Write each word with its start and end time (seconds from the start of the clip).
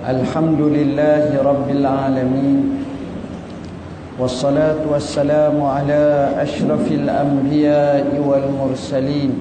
الحمد 0.00 0.60
لله 0.60 1.44
رب 1.44 1.68
العالمين 1.70 2.60
والصلاة 4.18 4.80
والسلام 4.88 5.60
على 5.62 6.32
أشرف 6.40 6.92
الأنبياء 6.92 8.08
والمرسلين 8.16 9.32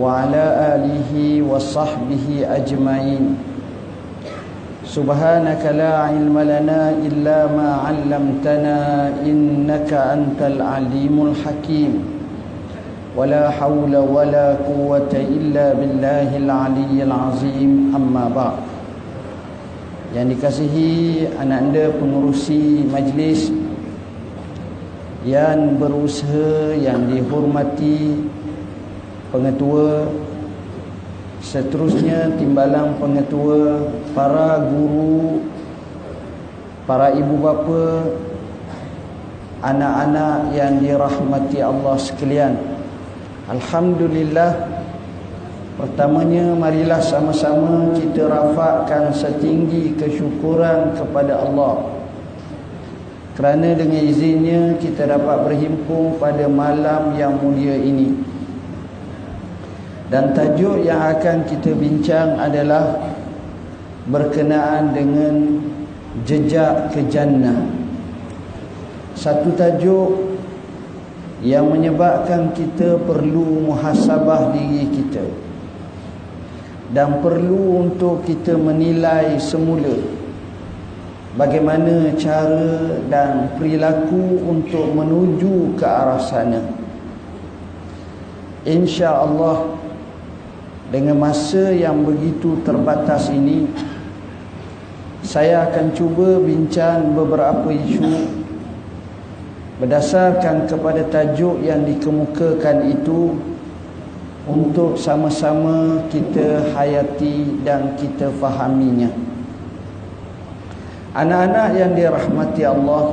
وعلى 0.00 0.44
آله 0.74 1.42
وصحبه 1.50 2.46
أجمعين. 2.46 3.24
سبحانك 4.86 5.66
لا 5.74 5.92
علم 5.98 6.38
لنا 6.38 6.94
إلا 7.02 7.38
ما 7.58 7.70
علمتنا 7.90 8.78
إنك 9.26 9.92
أنت 9.92 10.40
العليم 10.42 11.16
الحكيم. 11.26 11.92
ولا 13.16 13.50
حول 13.50 13.96
ولا 13.96 14.54
قوة 14.62 15.10
إلا 15.10 15.74
بالله 15.74 16.36
العلي 16.36 17.02
العظيم. 17.02 17.92
أما 17.98 18.30
بعد. 18.30 18.67
Yang 20.18 20.34
dikasihi 20.34 21.30
anak 21.38 21.70
anda 21.70 21.94
pengurusi 21.94 22.82
majlis 22.90 23.54
yang 25.22 25.78
berusaha 25.78 26.74
yang 26.74 27.06
dihormati 27.06 28.26
pengetua 29.30 30.10
seterusnya 31.38 32.34
timbalan 32.34 32.98
pengetua 32.98 33.86
para 34.10 34.58
guru 34.66 35.38
para 36.82 37.14
ibu 37.14 37.38
bapa 37.38 38.10
anak-anak 39.62 40.50
yang 40.50 40.82
dirahmati 40.82 41.62
Allah 41.62 41.94
sekalian. 41.94 42.58
Alhamdulillah 43.46 44.77
Pertamanya 45.78 46.58
marilah 46.58 46.98
sama-sama 46.98 47.94
kita 47.94 48.26
rafakkan 48.26 49.14
setinggi 49.14 49.94
kesyukuran 49.94 50.98
kepada 50.98 51.38
Allah. 51.38 52.02
Kerana 53.38 53.78
dengan 53.78 54.02
izinnya 54.02 54.74
kita 54.82 55.06
dapat 55.06 55.46
berhimpun 55.46 56.18
pada 56.18 56.50
malam 56.50 57.14
yang 57.14 57.38
mulia 57.38 57.78
ini. 57.78 58.10
Dan 60.10 60.34
tajuk 60.34 60.82
yang 60.82 61.14
akan 61.14 61.46
kita 61.46 61.70
bincang 61.78 62.34
adalah 62.42 62.98
Berkenaan 64.08 64.96
dengan 64.96 65.60
jejak 66.24 66.96
ke 66.96 67.04
jannah. 67.12 67.60
Satu 69.12 69.52
tajuk 69.52 70.32
yang 71.44 71.68
menyebabkan 71.68 72.56
kita 72.56 72.96
perlu 73.04 73.68
muhasabah 73.68 74.56
diri 74.56 74.88
kita 74.88 75.47
dan 76.88 77.20
perlu 77.20 77.84
untuk 77.84 78.24
kita 78.24 78.56
menilai 78.56 79.36
semula 79.36 79.92
bagaimana 81.36 82.16
cara 82.16 82.98
dan 83.12 83.52
perilaku 83.60 84.40
untuk 84.42 84.90
menuju 84.96 85.76
ke 85.76 85.84
arah 85.84 86.18
sana. 86.18 86.64
insya-Allah 88.64 89.78
dengan 90.88 91.20
masa 91.20 91.76
yang 91.76 92.00
begitu 92.08 92.56
terbatas 92.64 93.28
ini 93.28 93.68
saya 95.20 95.68
akan 95.68 95.92
cuba 95.92 96.40
bincang 96.40 97.12
beberapa 97.12 97.68
isu 97.68 98.32
berdasarkan 99.78 100.66
kepada 100.66 101.04
tajuk 101.06 101.60
yang 101.62 101.84
dikemukakan 101.84 102.88
itu 102.88 103.36
untuk 104.48 104.96
sama-sama 104.96 106.00
kita 106.08 106.72
hayati 106.72 107.60
dan 107.62 107.92
kita 108.00 108.32
fahaminya. 108.40 109.12
Anak-anak 111.12 111.68
yang 111.76 111.92
dirahmati 111.92 112.62
Allah, 112.64 113.04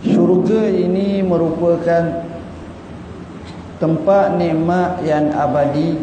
syurga 0.00 0.72
ini 0.72 1.20
merupakan 1.20 2.24
tempat 3.76 4.40
nikmat 4.40 5.04
yang 5.04 5.28
abadi 5.36 5.98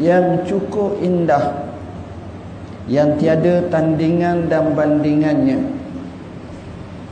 yang 0.00 0.44
cukup 0.48 0.96
indah 1.04 1.70
yang 2.90 3.14
tiada 3.22 3.70
tandingan 3.70 4.50
dan 4.50 4.74
bandingannya. 4.74 5.62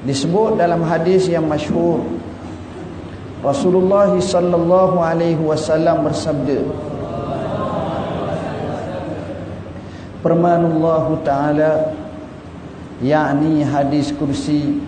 Disebut 0.02 0.58
dalam 0.58 0.82
hadis 0.82 1.30
yang 1.30 1.46
masyhur 1.46 2.02
Rasulullah 3.38 4.10
sallallahu 4.18 4.98
alaihi 4.98 5.38
wasallam 5.38 6.02
bersabda 6.02 6.58
Permanullahu 10.18 11.22
taala 11.22 11.94
yakni 12.98 13.62
hadis 13.62 14.10
kursi 14.10 14.82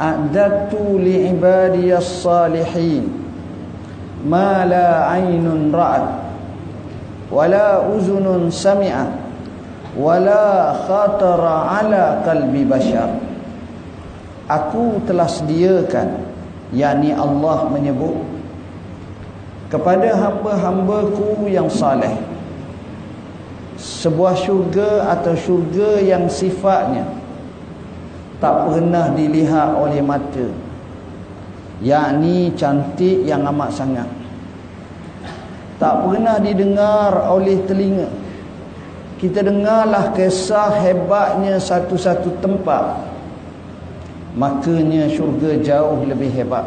a'dadtu 0.00 0.96
li 0.96 1.28
ibadiyas 1.28 2.24
salihin 2.24 3.12
ma 4.24 4.64
la 4.64 5.12
'ainun 5.12 5.68
ra'at 5.68 6.24
wala 7.28 7.84
uzunun 7.92 8.48
sami'at 8.48 9.12
wala 9.92 10.72
khatara 10.88 11.68
'ala 11.68 12.24
qalbi 12.24 12.64
bashar. 12.64 13.12
Aku 14.48 15.04
telah 15.04 15.28
sediakan 15.28 16.31
yakni 16.72 17.12
Allah 17.12 17.68
menyebut 17.68 18.16
kepada 19.68 20.16
hamba-hambaku 20.16 21.48
yang 21.48 21.68
saleh. 21.68 22.12
Sebuah 23.76 24.36
syurga 24.36 25.10
atau 25.16 25.32
syurga 25.36 25.98
yang 26.00 26.28
sifatnya 26.28 27.08
tak 28.38 28.68
pernah 28.68 29.12
dilihat 29.12 29.74
oleh 29.78 30.02
mata. 30.02 30.48
Yakni 31.82 32.54
cantik 32.54 33.26
yang 33.26 33.42
amat 33.48 33.70
sangat. 33.74 34.08
Tak 35.82 36.06
pernah 36.06 36.38
didengar 36.38 37.26
oleh 37.26 37.58
telinga. 37.66 38.06
Kita 39.18 39.42
dengarlah 39.42 40.14
kisah 40.14 40.78
hebatnya 40.78 41.58
satu-satu 41.58 42.38
tempat 42.38 43.11
makanya 44.32 45.08
syurga 45.12 45.60
jauh 45.60 46.04
lebih 46.08 46.32
hebat. 46.32 46.64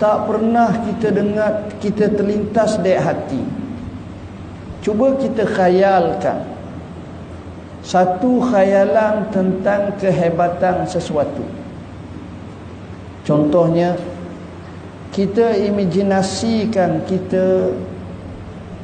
Tak 0.00 0.26
pernah 0.26 0.72
kita 0.82 1.14
dengar 1.14 1.52
kita 1.78 2.10
terlintas 2.10 2.80
di 2.80 2.92
hati. 2.96 3.42
Cuba 4.82 5.14
kita 5.14 5.46
khayalkan 5.46 6.42
satu 7.82 8.42
khayalan 8.42 9.30
tentang 9.30 9.94
kehebatan 9.98 10.86
sesuatu. 10.90 11.46
Contohnya 13.22 13.94
kita 15.14 15.54
imajinasikan 15.54 17.06
kita 17.06 17.70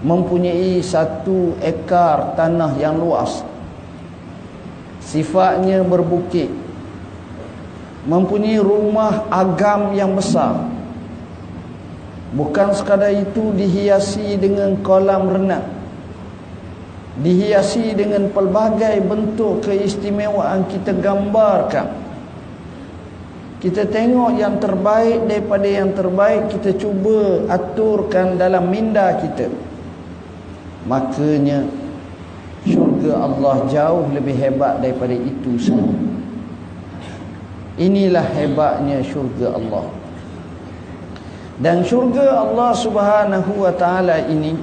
mempunyai 0.07 0.79
satu 0.79 1.59
ekar 1.59 2.39
tanah 2.39 2.79
yang 2.79 2.95
luas. 2.95 3.43
Sifatnya 5.03 5.83
berbukit 5.83 6.68
mempunyai 8.09 8.57
rumah 8.57 9.29
agam 9.29 9.93
yang 9.93 10.17
besar. 10.17 10.65
Bukan 12.33 12.73
sekadar 12.73 13.13
itu 13.13 13.53
dihiasi 13.53 14.41
dengan 14.41 14.81
kolam 14.81 15.29
renang. 15.29 15.69
Dihiasi 17.21 17.93
dengan 17.93 18.33
pelbagai 18.33 19.05
bentuk 19.05 19.69
keistimewaan 19.69 20.65
kita 20.73 20.97
gambarkan. 20.97 22.09
Kita 23.59 23.91
tengok 23.91 24.39
yang 24.39 24.57
terbaik 24.63 25.27
daripada 25.27 25.67
yang 25.67 25.91
terbaik 25.93 26.47
kita 26.57 26.79
cuba 26.79 27.43
aturkan 27.51 28.39
dalam 28.39 28.71
minda 28.71 29.19
kita. 29.19 29.51
Makanya 30.87 31.67
syurga 32.63 33.19
Allah 33.19 33.57
jauh 33.67 34.07
lebih 34.15 34.37
hebat 34.39 34.79
daripada 34.79 35.17
itu 35.17 35.59
semua 35.59 36.18
Inilah 37.79 38.27
hebatnya 38.35 38.99
syurga 39.07 39.55
Allah. 39.55 39.87
Dan 41.63 41.87
syurga 41.87 42.43
Allah 42.43 42.71
Subhanahu 42.75 43.63
wa 43.63 43.71
taala 43.71 44.19
ini 44.27 44.59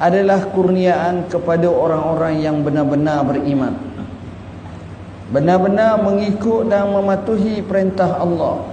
adalah 0.00 0.48
kurniaan 0.48 1.28
kepada 1.28 1.68
orang-orang 1.68 2.40
yang 2.40 2.64
benar-benar 2.64 3.20
beriman. 3.28 3.76
Benar-benar 5.32 6.00
mengikut 6.00 6.68
dan 6.72 6.88
mematuhi 6.88 7.60
perintah 7.64 8.16
Allah. 8.16 8.64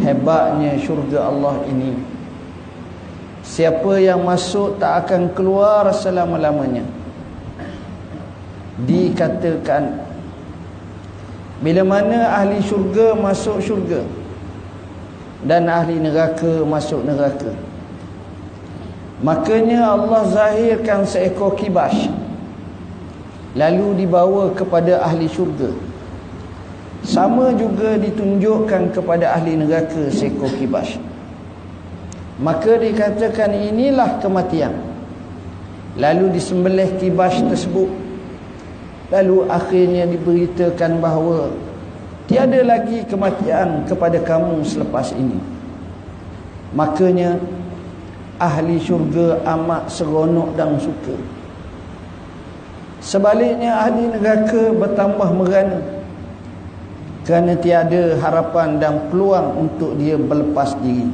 Hebatnya 0.00 0.76
syurga 0.80 1.28
Allah 1.28 1.60
ini. 1.68 1.96
Siapa 3.44 3.96
yang 4.00 4.24
masuk 4.24 4.80
tak 4.80 5.08
akan 5.08 5.32
keluar 5.32 5.88
selama-lamanya. 5.92 6.84
Dikatakan 8.80 10.09
bila 11.60 11.84
mana 11.84 12.40
ahli 12.40 12.60
syurga 12.64 13.12
masuk 13.16 13.60
syurga 13.60 14.00
dan 15.44 15.68
ahli 15.68 16.00
neraka 16.00 16.64
masuk 16.64 17.04
neraka. 17.04 17.52
Makanya 19.20 19.92
Allah 19.92 20.24
zahirkan 20.32 21.04
seekor 21.04 21.52
kibas 21.56 22.08
lalu 23.52 24.04
dibawa 24.04 24.52
kepada 24.56 25.04
ahli 25.04 25.28
syurga. 25.28 25.68
Sama 27.00 27.56
juga 27.56 27.96
ditunjukkan 27.96 28.92
kepada 28.92 29.36
ahli 29.36 29.56
neraka 29.56 30.08
seekor 30.12 30.52
kibas 30.56 30.96
maka 32.40 32.80
dikatakan 32.80 33.52
inilah 33.52 34.16
kematian. 34.18 34.72
Lalu 36.00 36.32
disembelih 36.32 36.96
kibas 36.96 37.36
tersebut 37.44 37.92
lalu 39.10 39.46
akhirnya 39.50 40.06
diberitakan 40.06 41.02
bahawa 41.02 41.50
tiada 42.30 42.62
lagi 42.62 43.02
kematian 43.10 43.84
kepada 43.90 44.22
kamu 44.22 44.62
selepas 44.62 45.10
ini. 45.18 45.38
Makanya 46.70 47.34
ahli 48.38 48.78
syurga 48.78 49.42
amat 49.42 49.90
seronok 49.90 50.54
dan 50.54 50.78
suka. 50.78 51.18
Sebaliknya 53.02 53.82
ahli 53.82 54.14
neraka 54.14 54.70
bertambah 54.70 55.28
merana. 55.34 55.80
Kerana 57.26 57.52
tiada 57.58 58.16
harapan 58.22 58.78
dan 58.78 59.10
peluang 59.10 59.68
untuk 59.68 59.98
dia 59.98 60.14
berlepas 60.14 60.78
diri. 60.80 61.10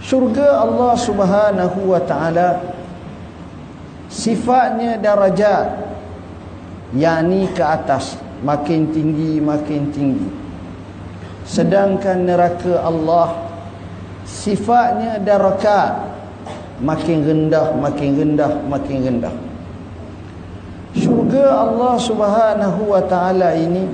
Syurga 0.00 0.62
Allah 0.62 0.92
subhanahu 0.94 1.90
wa 1.90 1.98
ta'ala 1.98 2.75
sifatnya 4.06 4.98
darajat 4.98 5.66
yakni 6.94 7.50
ke 7.50 7.62
atas 7.62 8.18
makin 8.42 8.90
tinggi 8.94 9.42
makin 9.42 9.90
tinggi. 9.90 10.28
Sedangkan 11.46 12.26
neraka 12.26 12.82
Allah 12.82 13.46
sifatnya 14.26 15.22
darakat 15.22 16.10
makin 16.82 17.22
rendah 17.22 17.74
makin 17.78 18.10
rendah 18.18 18.52
makin 18.66 18.98
rendah. 19.06 19.34
Syurga 20.96 21.68
Allah 21.68 21.94
Subhanahu 22.00 22.80
wa 22.90 23.02
taala 23.04 23.54
ini 23.54 23.86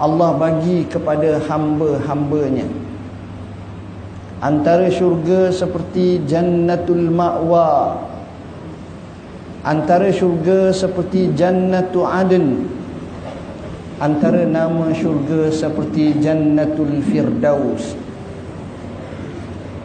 Allah 0.00 0.32
bagi 0.36 0.88
kepada 0.88 1.40
hamba-hambanya. 1.44 2.68
Antara 4.40 4.88
syurga 4.88 5.52
seperti 5.52 6.24
jannatul 6.24 7.12
ma'wa 7.12 8.09
antara 9.60 10.08
syurga 10.08 10.72
seperti 10.72 11.32
jannatul 11.36 12.08
adn. 12.08 12.66
Antara 14.00 14.48
nama 14.48 14.88
syurga 14.96 15.52
seperti 15.52 16.16
jannatul 16.24 17.04
firdaus. 17.04 17.92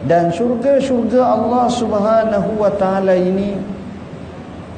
Dan 0.06 0.32
syurga-syurga 0.32 1.20
Allah 1.20 1.66
Subhanahu 1.68 2.62
wa 2.62 2.72
taala 2.72 3.12
ini 3.18 3.58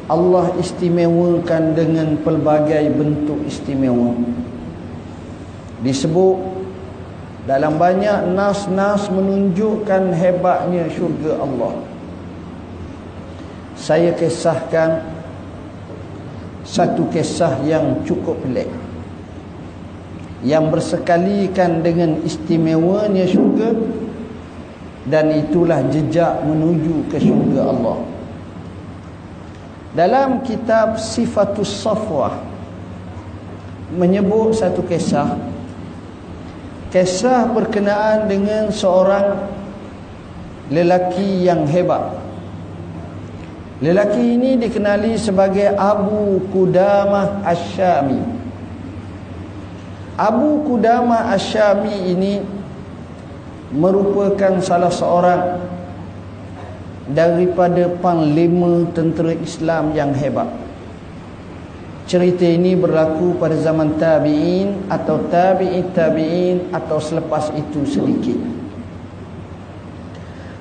Allah 0.08 0.56
istimewakan 0.56 1.76
dengan 1.76 2.16
pelbagai 2.24 2.90
bentuk 2.96 3.38
istimewa. 3.44 4.16
Disebut 5.84 6.36
dalam 7.46 7.78
banyak 7.78 8.34
nas-nas 8.34 9.06
menunjukkan 9.12 10.16
hebatnya 10.16 10.90
syurga 10.90 11.38
Allah 11.38 11.97
saya 13.78 14.10
kisahkan 14.10 15.06
satu 16.66 17.06
kisah 17.14 17.62
yang 17.62 18.02
cukup 18.02 18.34
pelik. 18.42 18.66
Yang 20.42 20.64
bersekalikan 20.70 21.82
dengan 21.82 22.22
istimewanya 22.22 23.26
syurga 23.26 23.74
dan 25.06 25.30
itulah 25.34 25.82
jejak 25.90 26.42
menuju 26.42 27.06
ke 27.10 27.18
syurga 27.22 27.70
Allah. 27.70 27.98
Dalam 29.94 30.44
kitab 30.46 31.00
Sifatus 31.00 31.70
Safwah 31.82 32.38
menyebut 33.94 34.54
satu 34.54 34.84
kisah. 34.84 35.38
Kisah 36.92 37.50
berkenaan 37.52 38.30
dengan 38.30 38.70
seorang 38.72 39.48
lelaki 40.72 41.44
yang 41.44 41.68
hebat 41.68 42.17
lelaki 43.78 44.38
ini 44.38 44.58
dikenali 44.58 45.14
sebagai 45.14 45.70
Abu 45.74 46.42
Qudamah 46.50 47.46
Asyami 47.46 48.20
Abu 50.18 50.66
Qudamah 50.66 51.30
Asyami 51.30 52.10
ini 52.10 52.42
merupakan 53.70 54.58
salah 54.58 54.90
seorang 54.90 55.62
daripada 57.06 57.86
panglima 58.02 58.84
tentera 58.92 59.32
Islam 59.32 59.94
yang 59.94 60.12
hebat. 60.12 60.50
Cerita 62.08 62.42
ini 62.42 62.72
berlaku 62.72 63.36
pada 63.36 63.54
zaman 63.60 64.00
tabi'in 64.00 64.90
atau 64.90 65.22
tabi'in 65.28 65.92
tabi'in 65.92 66.72
atau 66.72 66.98
selepas 66.98 67.52
itu 67.54 67.84
sedikit. 67.84 68.57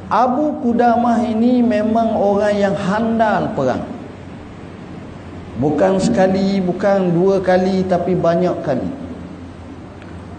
Abu 0.08 0.64
Qudamah 0.64 1.20
ini 1.28 1.60
memang 1.60 2.16
orang 2.16 2.56
yang 2.56 2.76
handal 2.76 3.52
perang. 3.52 3.84
Bukan 5.58 6.00
sekali, 6.00 6.64
bukan 6.64 7.12
dua 7.12 7.42
kali 7.44 7.84
tapi 7.84 8.14
banyak 8.16 8.56
kali. 8.64 8.88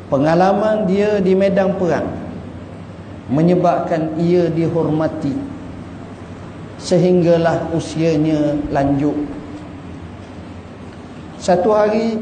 Pengalaman 0.08 0.88
dia 0.88 1.20
di 1.20 1.36
medan 1.36 1.76
perang 1.76 2.08
menyebabkan 3.28 4.16
ia 4.16 4.48
dihormati 4.48 5.36
sehinggalah 6.80 7.68
usianya 7.76 8.56
lanjut 8.72 9.12
satu 11.36 11.76
hari 11.76 12.16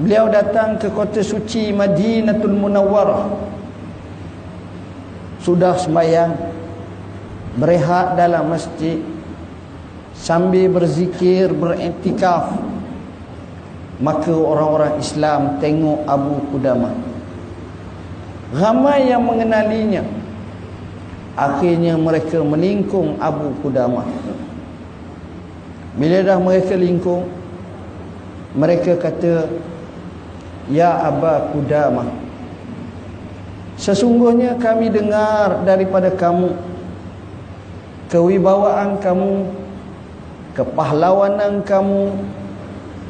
beliau 0.00 0.32
datang 0.32 0.80
ke 0.80 0.88
kota 0.88 1.20
suci 1.20 1.74
Madinatul 1.74 2.56
Munawwarah 2.56 3.28
sudah 5.42 5.78
sembahyang 5.78 6.32
berehat 7.58 8.18
dalam 8.18 8.50
masjid 8.50 8.98
sambil 10.14 10.70
berzikir 10.70 11.50
beriktikaf 11.54 12.54
maka 13.98 14.30
orang-orang 14.30 14.98
Islam 15.02 15.58
tengok 15.58 16.06
Abu 16.06 16.34
Qudamah 16.54 16.94
ramai 18.54 19.10
yang 19.10 19.26
mengenalinya 19.26 20.06
Akhirnya 21.38 21.94
mereka 21.94 22.42
melingkung 22.42 23.14
Abu 23.22 23.54
Qudamah. 23.62 24.02
Bila 25.94 26.18
dah 26.26 26.34
mereka 26.42 26.74
lingkung, 26.74 27.30
mereka 28.58 28.98
kata, 28.98 29.46
Ya 30.66 30.98
Aba 30.98 31.54
Qudamah, 31.54 32.10
sesungguhnya 33.78 34.58
kami 34.58 34.90
dengar 34.90 35.62
daripada 35.62 36.10
kamu, 36.10 36.50
kewibawaan 38.10 38.98
kamu, 38.98 39.46
kepahlawanan 40.58 41.62
kamu, 41.62 42.18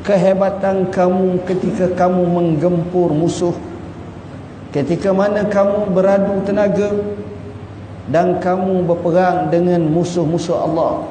kehebatan 0.04 0.92
kamu 0.92 1.40
ketika 1.48 1.88
kamu 1.96 2.22
menggempur 2.28 3.08
musuh, 3.16 3.56
ketika 4.70 5.10
mana 5.16 5.48
kamu 5.48 5.88
beradu 5.96 6.44
tenaga, 6.44 6.92
dan 8.08 8.40
kamu 8.40 8.84
berperang 8.88 9.52
dengan 9.52 9.84
musuh-musuh 9.88 10.56
Allah. 10.56 11.04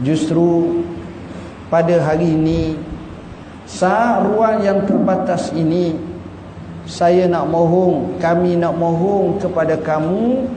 Justru 0.00 0.80
pada 1.68 1.96
hari 2.00 2.32
ini 2.32 2.76
saat 3.68 4.28
ruang 4.28 4.60
yang 4.64 4.84
terbatas 4.84 5.52
ini 5.56 6.11
saya 6.86 7.30
nak 7.30 7.46
mohon 7.46 8.18
kami 8.18 8.58
nak 8.58 8.74
mohon 8.74 9.38
kepada 9.38 9.78
kamu 9.78 10.50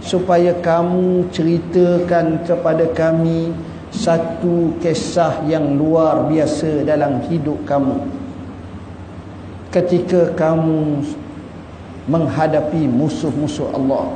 supaya 0.00 0.56
kamu 0.60 1.28
ceritakan 1.32 2.44
kepada 2.44 2.88
kami 2.92 3.52
satu 3.90 4.76
kisah 4.80 5.44
yang 5.50 5.76
luar 5.76 6.30
biasa 6.30 6.86
dalam 6.86 7.20
hidup 7.26 7.58
kamu. 7.66 8.00
Ketika 9.70 10.34
kamu 10.34 11.04
menghadapi 12.10 12.90
musuh-musuh 12.90 13.70
Allah 13.70 14.10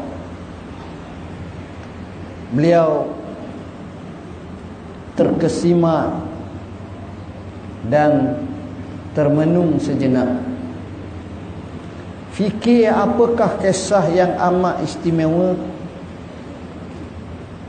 beliau 2.55 3.11
terkesima 5.15 6.23
dan 7.87 8.39
termenung 9.15 9.79
sejenak 9.79 10.43
fikir 12.35 12.91
apakah 12.91 13.63
kisah 13.63 14.11
yang 14.11 14.35
amat 14.35 14.83
istimewa? 14.83 15.55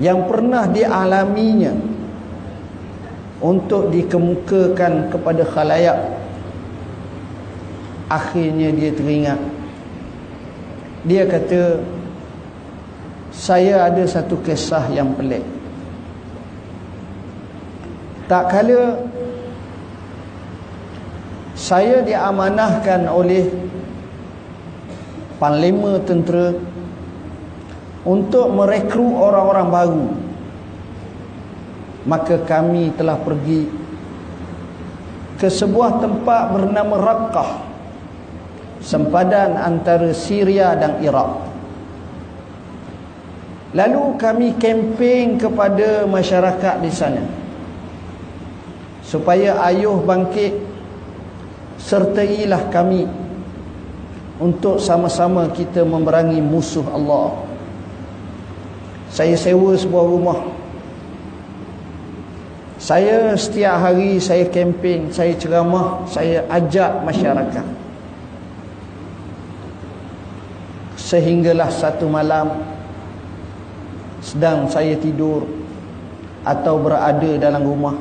Yang 0.02 0.20
pernah 0.28 0.68
dialaminya 0.68 1.72
untuk 3.40 3.94
dikemukakan 3.94 5.14
kepada 5.14 5.44
khalayak. 5.48 6.00
Akhirnya 8.12 8.70
dia 8.76 8.92
teringat. 8.92 9.40
Dia 11.06 11.24
kata 11.30 11.80
saya 13.32 13.88
ada 13.88 14.04
satu 14.04 14.42
kisah 14.42 14.90
yang 14.92 15.14
pelik. 15.14 15.46
Tak 18.26 18.50
kala 18.50 19.06
saya 21.56 22.02
diamanahkan 22.02 23.06
oleh 23.08 23.48
panglima 25.42 26.00
tentera 26.04 26.56
untuk 28.06 28.54
merekrut 28.54 29.16
orang-orang 29.18 29.68
baru. 29.74 30.06
Maka 32.06 32.38
kami 32.46 32.94
telah 32.94 33.18
pergi 33.18 33.66
ke 35.42 35.50
sebuah 35.50 36.00
tempat 36.00 36.54
bernama 36.54 36.96
Raqqah 37.02 37.52
sempadan 38.80 39.58
antara 39.58 40.14
Syria 40.14 40.78
dan 40.78 41.02
Iraq. 41.02 41.42
Lalu 43.76 44.04
kami 44.22 44.48
kempen 44.56 45.42
kepada 45.42 46.08
masyarakat 46.08 46.76
di 46.80 46.92
sana 46.94 47.26
supaya 49.04 49.60
ayuh 49.66 50.00
bangkit 50.00 50.56
sertailah 51.82 52.72
kami 52.72 53.04
untuk 54.42 54.82
sama-sama 54.82 55.48
kita 55.52 55.84
memerangi 55.88 56.44
musuh 56.44 56.84
Allah 56.92 57.36
saya 59.12 59.36
sewa 59.40 59.72
sebuah 59.76 60.06
rumah 60.06 60.40
saya 62.86 63.34
setiap 63.34 63.82
hari 63.82 64.22
saya 64.22 64.46
kempen, 64.46 65.10
saya 65.10 65.34
ceramah, 65.34 66.06
saya 66.06 66.46
ajak 66.54 67.02
masyarakat. 67.02 67.66
Sehinggalah 70.94 71.74
satu 71.74 72.06
malam 72.06 72.62
sedang 74.22 74.70
saya 74.70 74.94
tidur 75.02 75.50
atau 76.46 76.78
berada 76.78 77.32
dalam 77.42 77.66
rumah. 77.66 77.98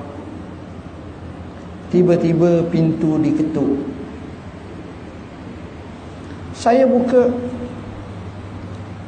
Tiba-tiba 1.88 2.68
pintu 2.68 3.16
diketuk. 3.22 3.93
Saya 6.64 6.88
buka 6.88 7.28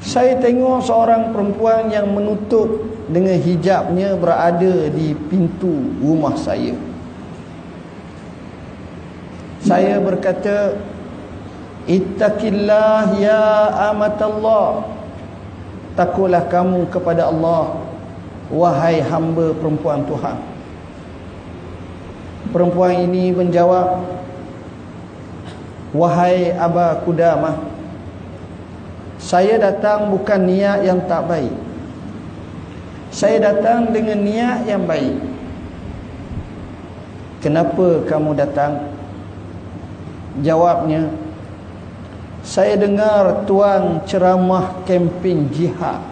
saya 0.04 0.36
tengok 0.36 0.84
seorang 0.84 1.32
perempuan 1.32 1.88
yang 1.88 2.12
menutup 2.12 2.84
dengan 3.08 3.40
hijabnya 3.40 4.12
berada 4.20 4.92
di 4.92 5.16
pintu 5.32 5.96
rumah 6.04 6.36
saya. 6.36 6.76
Saya 9.64 9.96
berkata, 10.04 10.76
Ittaqillah 11.88 13.16
ya 13.16 13.72
amatallah. 13.88 14.92
Takutlah 15.96 16.44
kamu 16.52 16.92
kepada 16.92 17.32
Allah, 17.32 17.80
wahai 18.52 19.00
hamba 19.00 19.56
perempuan 19.56 20.04
Tuhan. 20.04 20.36
Perempuan 22.52 23.10
ini 23.10 23.32
menjawab, 23.32 24.04
Wahai 25.96 26.52
Aba 26.52 27.00
Kudamah, 27.00 27.56
saya 29.16 29.56
datang 29.56 30.12
bukan 30.12 30.44
niat 30.44 30.84
yang 30.84 31.00
tak 31.08 31.24
baik. 31.24 31.54
Saya 33.08 33.40
datang 33.40 33.96
dengan 33.96 34.20
niat 34.20 34.68
yang 34.68 34.84
baik. 34.84 35.16
Kenapa 37.40 38.04
kamu 38.04 38.36
datang? 38.36 38.92
Jawabnya, 40.44 41.08
saya 42.44 42.76
dengar 42.76 43.48
tuan 43.48 44.04
ceramah 44.04 44.84
kempen 44.84 45.48
jihad. 45.48 46.04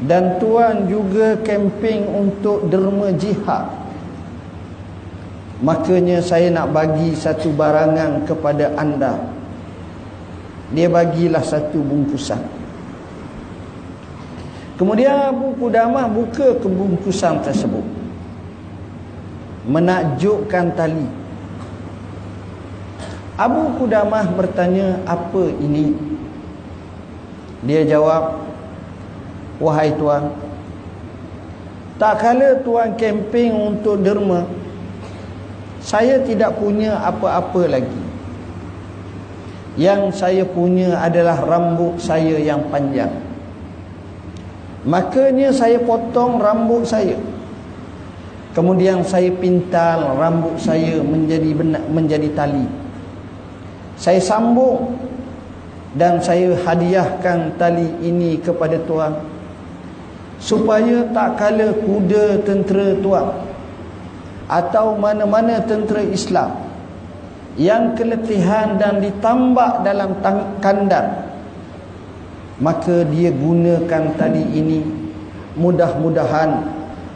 Dan 0.00 0.40
tuan 0.40 0.88
juga 0.88 1.36
kempen 1.44 2.08
untuk 2.08 2.64
derma 2.72 3.12
jihad. 3.12 3.79
Makanya 5.60 6.24
saya 6.24 6.48
nak 6.48 6.72
bagi 6.72 7.12
satu 7.12 7.52
barangan 7.52 8.24
kepada 8.24 8.72
anda. 8.80 9.20
Dia 10.72 10.88
bagilah 10.88 11.44
satu 11.44 11.84
bungkusan. 11.84 12.40
Kemudian 14.80 15.36
Abu 15.36 15.52
Qudamah 15.60 16.08
buka 16.08 16.56
kebungkusan 16.56 17.44
tersebut. 17.44 17.84
Menakjubkan 19.68 20.72
tali. 20.72 21.04
Abu 23.36 23.76
Qudamah 23.76 24.24
bertanya, 24.32 24.96
apa 25.04 25.52
ini? 25.60 25.92
Dia 27.60 27.84
jawab, 27.84 28.40
wahai 29.60 29.92
tuan, 30.00 30.32
tak 32.00 32.24
kala 32.24 32.56
tuan 32.64 32.96
kemping 32.96 33.52
untuk 33.52 34.00
derma, 34.00 34.48
saya 35.80 36.20
tidak 36.20 36.60
punya 36.60 37.00
apa-apa 37.00 37.64
lagi. 37.66 38.02
Yang 39.80 40.20
saya 40.20 40.44
punya 40.44 41.00
adalah 41.00 41.40
rambut 41.40 41.96
saya 41.96 42.36
yang 42.36 42.68
panjang. 42.68 43.10
Makanya 44.84 45.52
saya 45.52 45.80
potong 45.80 46.36
rambut 46.36 46.84
saya. 46.84 47.16
Kemudian 48.52 49.00
saya 49.06 49.32
pintal 49.32 50.20
rambut 50.20 50.58
saya 50.60 51.00
menjadi 51.00 51.50
benak, 51.54 51.84
menjadi 51.88 52.28
tali. 52.34 52.66
Saya 53.96 54.20
sambung 54.20 55.00
dan 55.94 56.20
saya 56.20 56.54
hadiahkan 56.60 57.56
tali 57.56 57.88
ini 58.02 58.38
kepada 58.38 58.78
tuan 58.86 59.16
supaya 60.40 61.04
tak 61.12 61.36
kala 61.36 61.74
kuda 61.84 62.40
tentera 62.46 62.96
tuan 63.04 63.26
atau 64.50 64.98
mana-mana 64.98 65.62
tentera 65.62 66.02
Islam 66.02 66.50
yang 67.54 67.94
keletihan 67.94 68.74
dan 68.74 68.98
ditambak 68.98 69.86
dalam 69.86 70.18
kandang 70.58 71.30
maka 72.60 73.06
dia 73.08 73.30
gunakan 73.32 74.04
tali 74.18 74.44
ini 74.52 74.84
mudah-mudahan 75.56 76.66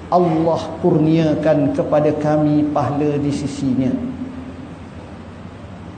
Allah 0.09 0.61
kurniakan 0.81 1.77
kepada 1.77 2.11
kami 2.17 2.71
pahala 2.73 3.21
di 3.21 3.33
sisinya. 3.35 3.93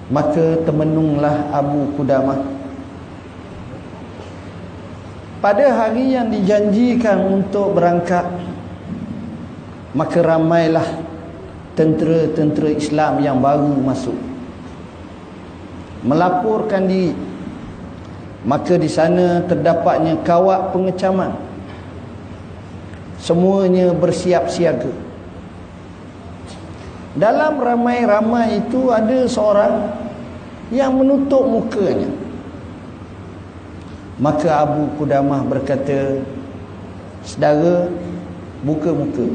Maka 0.07 0.63
temenunglah 0.63 1.51
Abu 1.51 1.91
Kudamah 1.99 2.39
pada 5.43 5.67
hari 5.79 6.15
yang 6.15 6.31
dijanjikan 6.31 7.23
untuk 7.27 7.75
berangkat 7.75 8.25
maka 9.95 10.19
ramailah 10.23 11.06
tentera-tentera 11.77 12.73
Islam 12.73 13.21
yang 13.21 13.39
baru 13.39 13.71
masuk. 13.85 14.17
Melaporkan 16.03 16.89
diri 16.89 17.27
maka 18.47 18.79
di 18.79 18.87
sana 18.87 19.43
terdapatnya 19.43 20.23
kawat 20.23 20.71
pengecaman. 20.71 21.35
Semuanya 23.19 23.91
bersiap 23.91 24.47
siaga. 24.47 24.95
Dalam 27.19 27.59
ramai-ramai 27.59 28.63
itu 28.63 28.95
ada 28.95 29.27
seorang 29.27 29.91
yang 30.71 30.95
menutup 30.95 31.43
mukanya. 31.43 32.07
Maka 34.23 34.63
Abu 34.63 34.95
Kudamah 34.95 35.43
berkata 35.43 36.23
saudara 37.27 37.91
buka 38.63 38.95
muka 38.95 39.27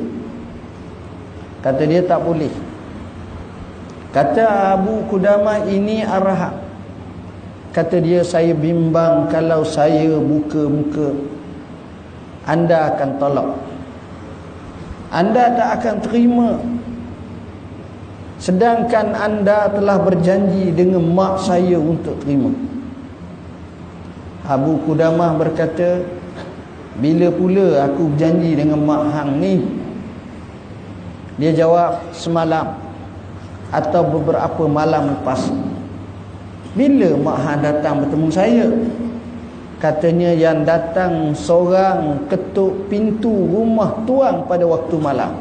kata 1.62 1.84
dia 1.86 2.02
tak 2.04 2.22
boleh 2.22 2.52
kata 4.12 4.76
Abu 4.76 5.06
Kudamah 5.08 5.66
ini 5.70 6.04
arahat 6.04 6.58
Kata 7.72 8.04
dia 8.04 8.20
saya 8.20 8.52
bimbang 8.52 9.32
kalau 9.32 9.64
saya 9.64 10.20
buka 10.20 10.68
muka 10.68 11.16
anda 12.46 12.90
akan 12.94 13.10
tolak. 13.22 13.50
Anda 15.12 15.44
tak 15.54 15.70
akan 15.82 15.96
terima. 16.02 16.50
Sedangkan 18.42 19.14
anda 19.14 19.70
telah 19.70 20.02
berjanji 20.02 20.74
dengan 20.74 21.06
mak 21.14 21.46
saya 21.46 21.78
untuk 21.78 22.18
terima. 22.26 22.50
Abu 24.50 24.82
Kudamah 24.90 25.38
berkata, 25.38 26.02
bila 26.98 27.30
pula 27.30 27.86
aku 27.86 28.10
berjanji 28.18 28.58
dengan 28.58 28.82
mak 28.82 29.14
hang 29.14 29.38
ni? 29.38 29.62
Dia 31.42 31.50
jawab 31.58 32.14
semalam 32.14 32.78
atau 33.74 34.06
beberapa 34.06 34.70
malam 34.70 35.18
lepas. 35.18 35.50
Bila 36.78 37.18
Mak 37.18 37.38
Han 37.42 37.60
datang 37.66 38.06
bertemu 38.06 38.30
saya? 38.30 38.70
Katanya 39.82 40.38
yang 40.38 40.62
datang 40.62 41.34
seorang 41.34 42.30
ketuk 42.30 42.86
pintu 42.94 43.34
rumah 43.34 44.06
tuan 44.06 44.46
pada 44.46 44.70
waktu 44.70 44.96
malam. 45.02 45.34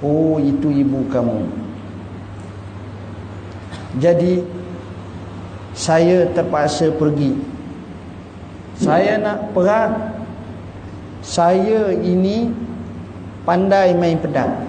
Oh, 0.00 0.40
itu 0.40 0.72
ibu 0.72 1.04
kamu. 1.12 1.66
Jadi 4.00 4.44
saya 5.76 6.28
terpaksa 6.32 6.92
pergi 6.92 7.32
Saya 8.76 9.16
nak 9.16 9.56
perang 9.56 10.20
Saya 11.24 11.96
ini 11.96 12.52
Pandai 13.46 13.94
main 13.94 14.18
pedang 14.18 14.66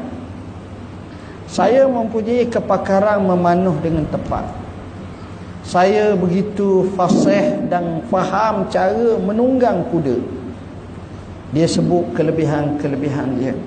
Saya 1.50 1.90
mempunyai 1.90 2.46
kepakaran 2.46 3.26
Memanuh 3.26 3.74
dengan 3.82 4.06
tepat 4.08 4.46
Saya 5.66 6.14
begitu 6.14 6.88
fasih 6.94 7.66
Dan 7.66 8.06
faham 8.08 8.70
cara 8.70 9.18
Menunggang 9.18 9.82
kuda 9.90 10.22
Dia 11.52 11.66
sebut 11.66 12.14
kelebihan-kelebihan 12.14 13.42
dia 13.42 13.58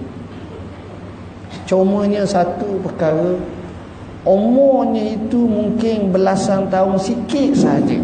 Cumanya 1.66 2.22
satu 2.22 2.78
perkara 2.86 3.34
Umurnya 4.20 5.16
itu 5.16 5.48
mungkin 5.48 6.12
belasan 6.12 6.68
tahun 6.68 7.00
sikit 7.00 7.56
saja. 7.56 7.96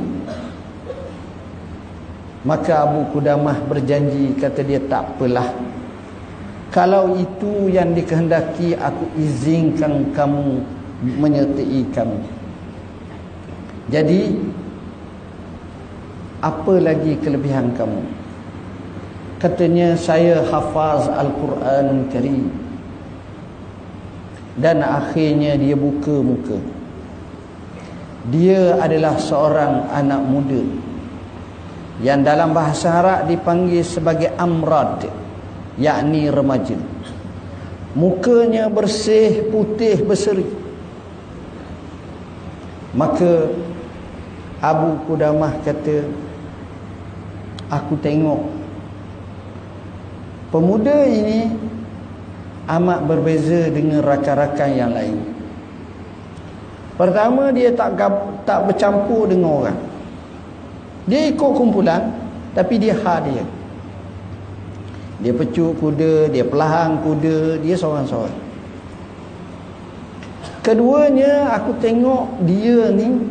Maka 2.41 2.89
Abu 2.89 3.13
Kudamah 3.13 3.61
berjanji 3.69 4.33
kata 4.41 4.65
dia 4.65 4.81
tak 4.81 5.13
apalah. 5.13 5.53
Kalau 6.75 7.17
itu 7.17 7.71
yang 7.73 7.95
dikehendaki 7.97 8.77
aku 8.77 9.07
izinkan 9.17 10.13
kamu 10.13 10.61
menyertai 11.03 11.81
kami. 11.95 12.21
Jadi 13.87 14.35
apa 16.43 16.75
lagi 16.83 17.17
kelebihan 17.23 17.71
kamu? 17.79 18.03
Katanya 19.39 19.95
saya 19.95 20.43
hafaz 20.49 21.07
Al-Quran 21.13 22.09
Karim 22.11 22.67
dan 24.57 24.81
akhirnya 24.81 25.55
dia 25.61 25.77
buka 25.77 26.25
muka 26.25 26.57
dia 28.33 28.81
adalah 28.83 29.21
seorang 29.21 29.87
anak 29.93 30.21
muda 30.25 30.63
yang 32.03 32.25
dalam 32.27 32.53
bahasa 32.53 33.01
Arab 33.01 33.31
dipanggil 33.31 33.85
sebagai 33.85 34.33
amrad 34.37 35.07
yakni 35.77 36.29
remaja 36.33 36.77
mukanya 37.97 38.69
bersih 38.69 39.49
putih 39.49 40.01
berseri 40.05 40.45
maka 42.97 43.53
Abu 44.61 44.97
Kudamah 45.05 45.53
kata 45.61 46.09
aku 47.69 47.95
tengok 48.01 48.41
pemuda 50.49 51.05
ini 51.05 51.53
amat 52.67 53.05
berbeza 53.07 53.71
dengan 53.71 54.03
rakan-rakan 54.03 54.71
yang 54.75 54.91
lain. 54.91 55.17
Pertama 56.97 57.53
dia 57.53 57.71
tak 57.77 57.95
tak 58.49 58.67
bercampur 58.67 59.29
dengan 59.29 59.63
orang. 59.63 59.79
Dia 61.07 61.31
ikut 61.31 61.51
kumpulan 61.55 62.11
tapi 62.57 62.81
dia 62.81 62.97
ha 62.97 63.23
dia. 65.21 65.33
Pecuk 65.33 65.79
kuda, 65.81 66.29
dia 66.33 66.45
pelahang 66.45 67.01
kuda, 67.01 67.61
dia 67.61 67.77
seorang-seorang. 67.77 68.45
Keduanya 70.65 71.55
aku 71.55 71.79
tengok 71.79 72.43
dia 72.43 72.91
ni 72.91 73.23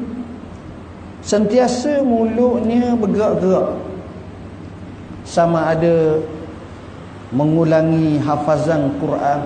sentiasa 1.19 1.99
mulutnya 1.99 2.95
bergerak-gerak. 2.95 3.75
Sama 5.25 5.73
ada 5.73 6.21
mengulangi 7.33 8.21
hafazan 8.21 8.95
Quran 9.01 9.41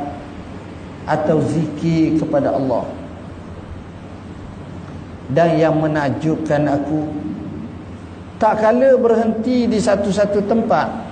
atau 1.10 1.42
zikir 1.42 2.22
kepada 2.22 2.54
Allah 2.54 2.86
dan 5.30 5.58
yang 5.62 5.78
menakjubkan 5.78 6.66
aku 6.70 7.06
tak 8.42 8.62
kala 8.62 8.98
berhenti 8.98 9.70
di 9.70 9.78
satu-satu 9.78 10.46
tempat 10.46 11.09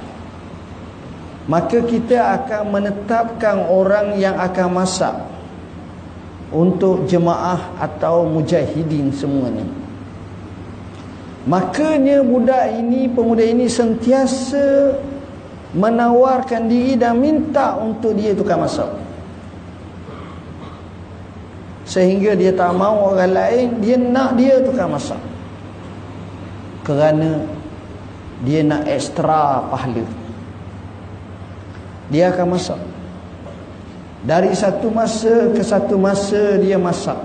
maka 1.48 1.79
kita 1.79 2.36
akan 2.40 2.75
menetapkan 2.75 3.68
orang 3.72 4.20
yang 4.20 4.36
akan 4.36 4.68
masak 4.72 5.16
untuk 6.51 7.07
jemaah 7.07 7.75
atau 7.79 8.27
mujahidin 8.27 9.12
semuanya. 9.16 9.68
Makanya 11.48 12.24
budak 12.27 12.75
ini 12.75 13.07
pemuda 13.07 13.44
ini 13.44 13.72
sentiasa 13.72 14.96
menawarkan 15.72 16.68
diri 16.68 17.00
dan 17.00 17.20
minta 17.20 17.75
untuk 17.79 18.16
dia 18.16 18.31
tukar 18.36 18.60
masuk 18.60 18.88
sehingga 21.88 22.36
dia 22.36 22.51
tak 22.51 22.75
mau 22.75 23.16
orang 23.16 23.31
lain 23.31 23.68
dia 23.79 23.96
nak 23.96 24.36
dia 24.36 24.60
tukar 24.60 24.92
masuk 24.92 25.20
kerana 26.83 27.48
dia 28.44 28.64
nak 28.64 28.83
ekstra 28.88 29.64
pahala 29.72 30.03
dia 32.07 32.31
akan 32.31 32.55
masak. 32.55 32.79
Dari 34.27 34.51
satu 34.51 34.91
masa 34.91 35.51
ke 35.55 35.61
satu 35.63 35.96
masa 35.96 36.59
dia 36.59 36.79
masak. 36.79 37.20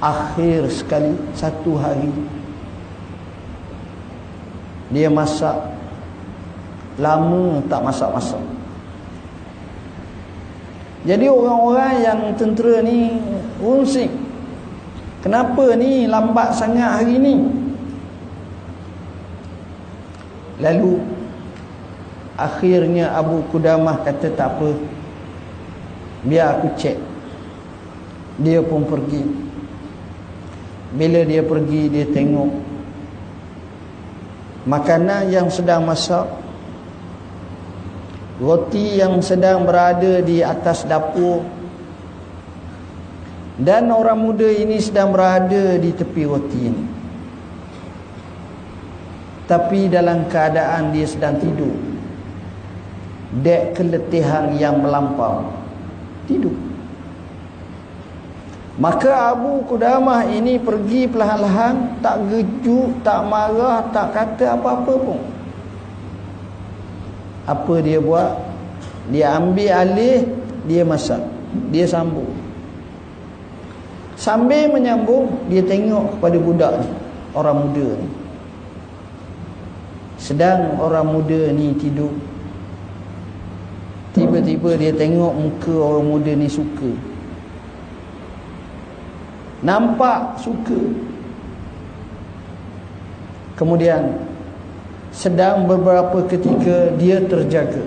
Akhir 0.00 0.66
sekali 0.72 1.12
satu 1.36 1.76
hari 1.76 2.10
dia 4.90 5.06
masak. 5.12 5.56
Lama 6.98 7.64
tak 7.70 7.80
masak-masak. 7.80 8.42
Jadi 11.00 11.32
orang-orang 11.32 11.94
yang 12.04 12.20
tentera 12.36 12.84
ni 12.84 13.16
unsik. 13.62 14.10
Kenapa 15.24 15.76
ni 15.76 16.04
lambat 16.04 16.52
sangat 16.52 17.00
hari 17.00 17.16
ni? 17.16 17.34
Lalu 20.60 21.00
akhirnya 22.40 23.12
Abu 23.12 23.44
Kudamah 23.52 24.00
kata 24.00 24.32
tak 24.32 24.56
apa 24.56 24.72
biar 26.24 26.56
aku 26.56 26.72
cek 26.80 26.96
dia 28.40 28.64
pun 28.64 28.88
pergi. 28.88 29.20
Bila 30.90 31.22
dia 31.22 31.44
pergi 31.44 31.82
dia 31.92 32.08
tengok 32.08 32.50
makanan 34.64 35.30
yang 35.30 35.48
sedang 35.52 35.84
masak 35.86 36.26
roti 38.40 38.98
yang 38.98 39.20
sedang 39.20 39.68
berada 39.68 40.24
di 40.24 40.40
atas 40.40 40.88
dapur 40.88 41.44
dan 43.60 43.92
orang 43.92 44.18
muda 44.18 44.48
ini 44.48 44.80
sedang 44.80 45.12
berada 45.12 45.76
di 45.76 45.92
tepi 45.92 46.22
roti 46.24 46.60
ini. 46.64 46.84
Tapi 49.46 49.90
dalam 49.92 50.26
keadaan 50.32 50.90
dia 50.96 51.06
sedang 51.06 51.36
tidur 51.38 51.89
dek 53.38 53.78
keletihan 53.78 54.50
yang 54.58 54.82
melampau. 54.82 55.46
Tidur. 56.26 56.54
Maka 58.80 59.36
Abu 59.36 59.60
Kudamah 59.68 60.24
ini 60.32 60.56
pergi 60.56 61.04
perlahan-lahan 61.04 62.00
tak 62.00 62.16
gejuk 62.32 63.04
tak 63.04 63.28
marah 63.28 63.84
tak 63.92 64.10
kata 64.16 64.56
apa-apa 64.56 64.92
pun. 64.96 65.20
Apa 67.44 67.74
dia 67.84 68.00
buat? 68.00 68.40
Dia 69.12 69.36
ambil 69.36 69.70
alih 69.74 70.24
dia 70.64 70.82
masak. 70.82 71.20
Dia 71.68 71.84
sambung. 71.84 72.30
Sambil 74.16 74.72
menyambung 74.72 75.28
dia 75.52 75.60
tengok 75.60 76.16
kepada 76.16 76.36
budak 76.40 76.72
ni 76.80 76.88
orang 77.36 77.56
muda 77.68 77.86
ni. 78.00 78.08
Sedang 80.16 80.76
orang 80.80 81.08
muda 81.10 81.52
ni 81.52 81.76
tidur 81.76 82.12
tiba-tiba 84.60 84.76
dia 84.76 84.92
tengok 84.92 85.32
muka 85.32 85.72
orang 85.72 86.04
muda 86.04 86.32
ni 86.36 86.48
suka. 86.48 86.92
Nampak 89.64 90.40
suka. 90.40 90.80
Kemudian 93.56 94.20
sedang 95.12 95.64
beberapa 95.64 96.24
ketika 96.28 96.92
dia 97.00 97.24
terjaga. 97.24 97.84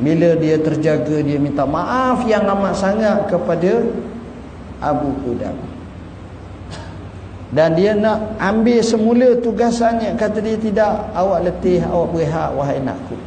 Bila 0.00 0.38
dia 0.40 0.56
terjaga 0.56 1.20
dia 1.20 1.36
minta 1.36 1.68
maaf 1.68 2.24
yang 2.24 2.48
amat 2.48 2.74
sangat 2.76 3.18
kepada 3.28 3.84
Abu 4.78 5.10
Qudam 5.26 5.58
dan 7.48 7.72
dia 7.74 7.96
nak 7.96 8.38
ambil 8.38 8.78
semula 8.84 9.34
tugasannya. 9.42 10.14
Kata 10.14 10.38
dia 10.38 10.54
tidak 10.54 11.08
awak 11.16 11.50
letih 11.50 11.82
awak 11.82 12.14
berehat 12.14 12.54
wahai 12.54 12.78
anakku 12.78 13.18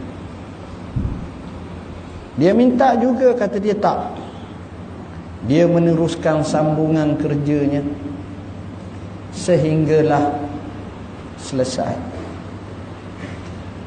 dia 2.39 2.55
minta 2.55 2.95
juga 2.95 3.35
kata 3.35 3.59
dia 3.59 3.75
tak. 3.75 4.15
Dia 5.49 5.65
meneruskan 5.65 6.45
sambungan 6.45 7.17
kerjanya 7.17 7.81
sehinggalah 9.33 10.37
selesai. 11.41 11.97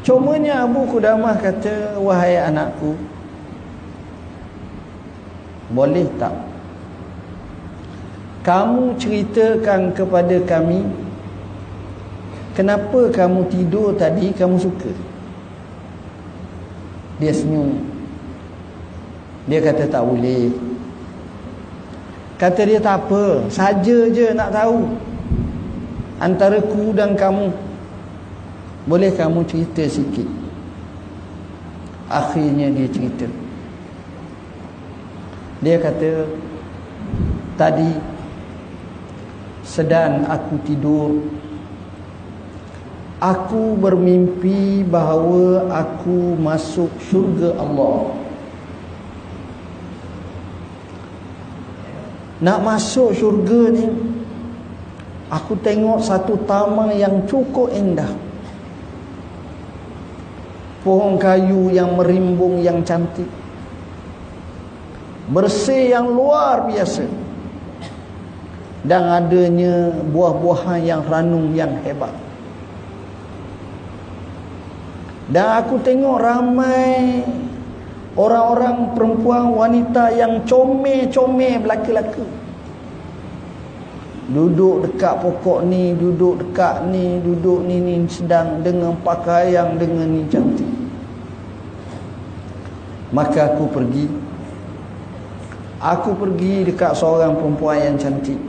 Cumanya 0.05 0.69
Abu 0.69 0.85
Kudamah 0.85 1.41
kata 1.41 1.97
Wahai 1.97 2.37
anakku 2.37 2.93
Boleh 5.73 6.05
tak 6.21 6.37
Kamu 8.45 9.01
ceritakan 9.01 9.97
kepada 9.97 10.37
kami 10.45 10.85
kenapa 12.53 13.09
kamu 13.09 13.49
tidur 13.49 13.97
tadi 13.97 14.29
kamu 14.37 14.61
suka? 14.61 14.93
Dia 17.17 17.33
senyum 17.33 17.94
dia 19.45 19.61
kata 19.61 19.85
tak 19.89 20.03
boleh. 20.05 20.49
Kata 22.41 22.61
dia 22.65 22.81
tak 22.81 23.05
apa. 23.05 23.45
Saja 23.53 24.09
je 24.09 24.33
nak 24.33 24.51
tahu. 24.57 24.89
Antara 26.17 26.65
ku 26.65 26.97
dan 26.97 27.13
kamu. 27.13 27.53
Boleh 28.89 29.13
kamu 29.13 29.45
cerita 29.45 29.85
sikit? 29.85 30.29
Akhirnya 32.09 32.73
dia 32.73 32.89
cerita. 32.89 33.29
Dia 35.61 35.77
kata 35.81 36.29
tadi 37.61 37.93
sedang 39.65 40.25
aku 40.29 40.57
tidur. 40.65 41.21
Aku 43.21 43.77
bermimpi 43.81 44.85
bahawa 44.85 45.65
aku 45.73 46.37
masuk 46.37 46.93
syurga 47.09 47.57
Allah 47.57 48.24
nak 52.43 52.59
masuk 52.63 53.15
syurga 53.15 53.71
ni 53.71 53.87
aku 55.35 55.59
tengok 55.59 55.99
satu 56.03 56.39
taman 56.47 56.95
yang 56.95 57.27
cukup 57.27 57.75
indah. 57.75 58.11
Pohon 60.85 61.17
kayu 61.17 61.73
yang 61.73 61.97
merimbung 61.97 62.61
yang 62.61 62.85
cantik. 62.85 63.27
Bersih 65.33 65.97
yang 65.97 66.13
luar 66.13 66.69
biasa. 66.69 67.09
Dan 68.85 69.01
adanya 69.09 69.89
buah-buahan 70.13 70.85
yang 70.85 71.01
ranum 71.09 71.57
yang 71.57 71.73
hebat. 71.89 72.13
Dan 75.33 75.57
aku 75.57 75.81
tengok 75.81 76.21
ramai 76.21 77.25
orang-orang 78.15 78.95
perempuan 78.95 79.55
wanita 79.55 80.15
yang 80.15 80.43
comel-comel 80.47 81.59
belaka-laka 81.63 82.25
duduk 84.25 84.89
dekat 84.89 85.21
pokok 85.21 85.69
ni 85.69 85.93
duduk 85.93 86.41
dekat 86.41 86.89
ni 86.89 87.21
duduk 87.21 87.61
ni 87.69 87.77
ni 87.77 87.95
sedang 88.09 88.65
dengan 88.65 88.97
pakaian 89.05 89.77
dengan 89.77 90.09
ni 90.09 90.25
cantik. 90.33 90.71
Maka 93.13 93.53
aku 93.55 93.69
pergi. 93.69 94.09
Aku 95.85 96.17
pergi 96.17 96.65
dekat 96.65 96.97
seorang 96.97 97.37
perempuan 97.37 97.77
yang 97.85 97.97
cantik. 98.01 98.41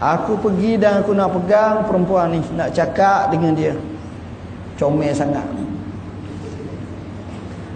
Aku 0.00 0.40
pergi 0.40 0.80
dan 0.80 1.04
aku 1.04 1.12
nak 1.12 1.36
pegang 1.36 1.84
perempuan 1.84 2.32
ni 2.32 2.40
nak 2.56 2.72
cakap 2.72 3.28
dengan 3.28 3.52
dia. 3.52 3.76
Comel 4.80 5.12
sangat 5.12 5.44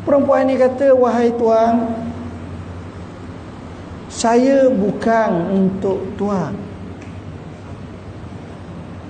perempuan 0.05 0.47
ni 0.47 0.55
kata 0.61 0.93
wahai 0.93 1.33
tuan 1.35 2.05
saya 4.15 4.71
bukan 4.71 5.31
untuk 5.51 6.15
tuan. 6.15 6.55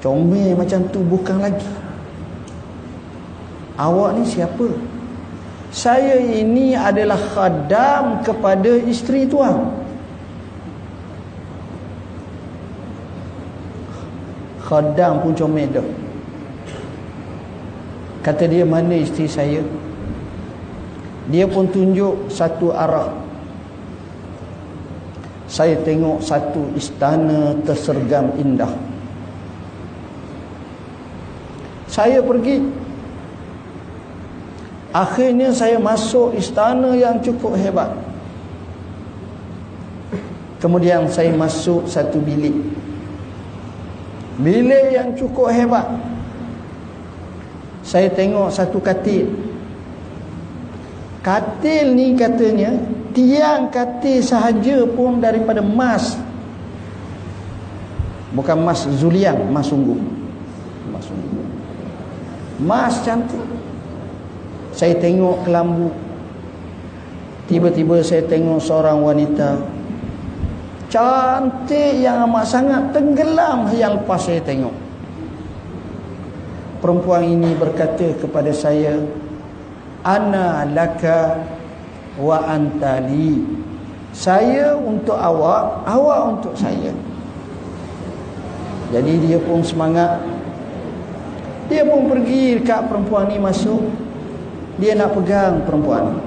Comel 0.01 0.57
macam 0.57 0.81
tu 0.89 1.05
bukan 1.05 1.45
lagi. 1.45 1.69
Awak 3.77 4.11
ni 4.17 4.25
siapa? 4.25 4.69
Saya 5.69 6.17
ini 6.17 6.73
adalah 6.73 7.21
khadam 7.21 8.25
kepada 8.25 8.81
isteri 8.89 9.29
tuan. 9.29 9.77
Khadam 14.65 15.21
pun 15.21 15.37
comel 15.37 15.69
dah. 15.69 15.89
Kata 18.25 18.49
dia 18.49 18.65
mana 18.65 18.97
isteri 18.97 19.29
saya 19.29 19.61
Dia 21.29 21.49
pun 21.49 21.65
tunjuk 21.73 22.29
satu 22.29 22.69
arah. 22.69 23.09
Saya 25.49 25.79
tengok 25.81 26.21
satu 26.21 26.73
istana 26.77 27.57
tersergam 27.65 28.29
indah. 28.37 28.73
Saya 31.89 32.21
pergi. 32.21 32.59
Akhirnya 34.95 35.51
saya 35.51 35.79
masuk 35.79 36.35
istana 36.39 36.95
yang 36.95 37.19
cukup 37.23 37.55
hebat. 37.59 37.91
Kemudian 40.59 41.07
saya 41.11 41.31
masuk 41.35 41.87
satu 41.87 42.19
bilik. 42.19 42.55
Bilik 44.41 44.87
yang 44.91 45.15
cukup 45.15 45.55
hebat. 45.55 45.87
Saya 47.85 48.11
tengok 48.11 48.49
satu 48.51 48.81
katil 48.81 49.44
katil 51.25 51.97
ni 51.97 52.13
katanya 52.13 52.77
tiang 53.17 53.73
katil 53.73 54.21
sahaja 54.21 54.85
pun 54.93 55.25
daripada 55.25 55.65
emas 55.65 56.21
bukan 58.37 58.61
emas 58.61 58.85
zulian 59.01 59.39
emas 59.49 59.73
sungguh. 59.73 59.97
Emas 60.91 61.05
sungguh. 61.09 61.45
Emas 62.61 62.95
cantik. 63.01 63.45
Saya 64.75 64.99
tengok 64.99 65.47
kelambu 65.47 65.89
tiba-tiba 67.49 68.03
saya 68.05 68.27
tengok 68.27 68.61
seorang 68.61 69.01
wanita. 69.01 69.57
Cantik 70.93 72.05
yang 72.05 72.29
amat 72.29 72.45
sangat 72.47 72.83
tenggelam. 72.93 73.71
Yang 73.73 74.03
lepas 74.03 74.21
saya 74.29 74.43
tengok. 74.45 74.75
Perempuan 76.85 77.25
ini 77.25 77.57
berkata 77.57 78.13
kepada 78.21 78.53
saya 78.53 79.01
ana 80.05 80.69
laka 80.69 81.41
wa 82.21 82.45
antali 82.47 83.43
saya 84.15 84.79
untuk 84.79 85.19
awak 85.19 85.83
awak 85.91 86.21
untuk 86.39 86.55
saya. 86.55 86.95
Jadi 88.95 89.27
dia 89.27 89.43
pun 89.43 89.59
semangat. 89.67 90.23
Dia 91.67 91.83
pun 91.83 92.07
pergi 92.07 92.63
dekat 92.63 92.87
perempuan 92.87 93.27
ni 93.27 93.43
masuk. 93.43 93.83
Dia 94.79 94.95
nak 94.95 95.19
pegang 95.19 95.67
perempuan. 95.67 96.23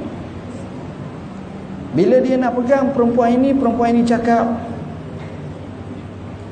Bila 1.95 2.19
dia 2.19 2.35
nak 2.35 2.59
pegang 2.59 2.91
perempuan 2.91 3.39
ini 3.39 3.55
perempuan 3.55 3.95
ini 3.95 4.03
cakap 4.03 4.59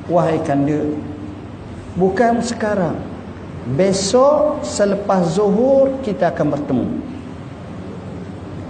wahai 0.08 0.40
kanda 0.48 0.96
bukan 2.00 2.40
sekarang. 2.40 2.96
Besok 3.76 4.64
selepas 4.64 5.36
zuhur 5.36 6.00
kita 6.00 6.32
akan 6.32 6.48
bertemu. 6.56 6.88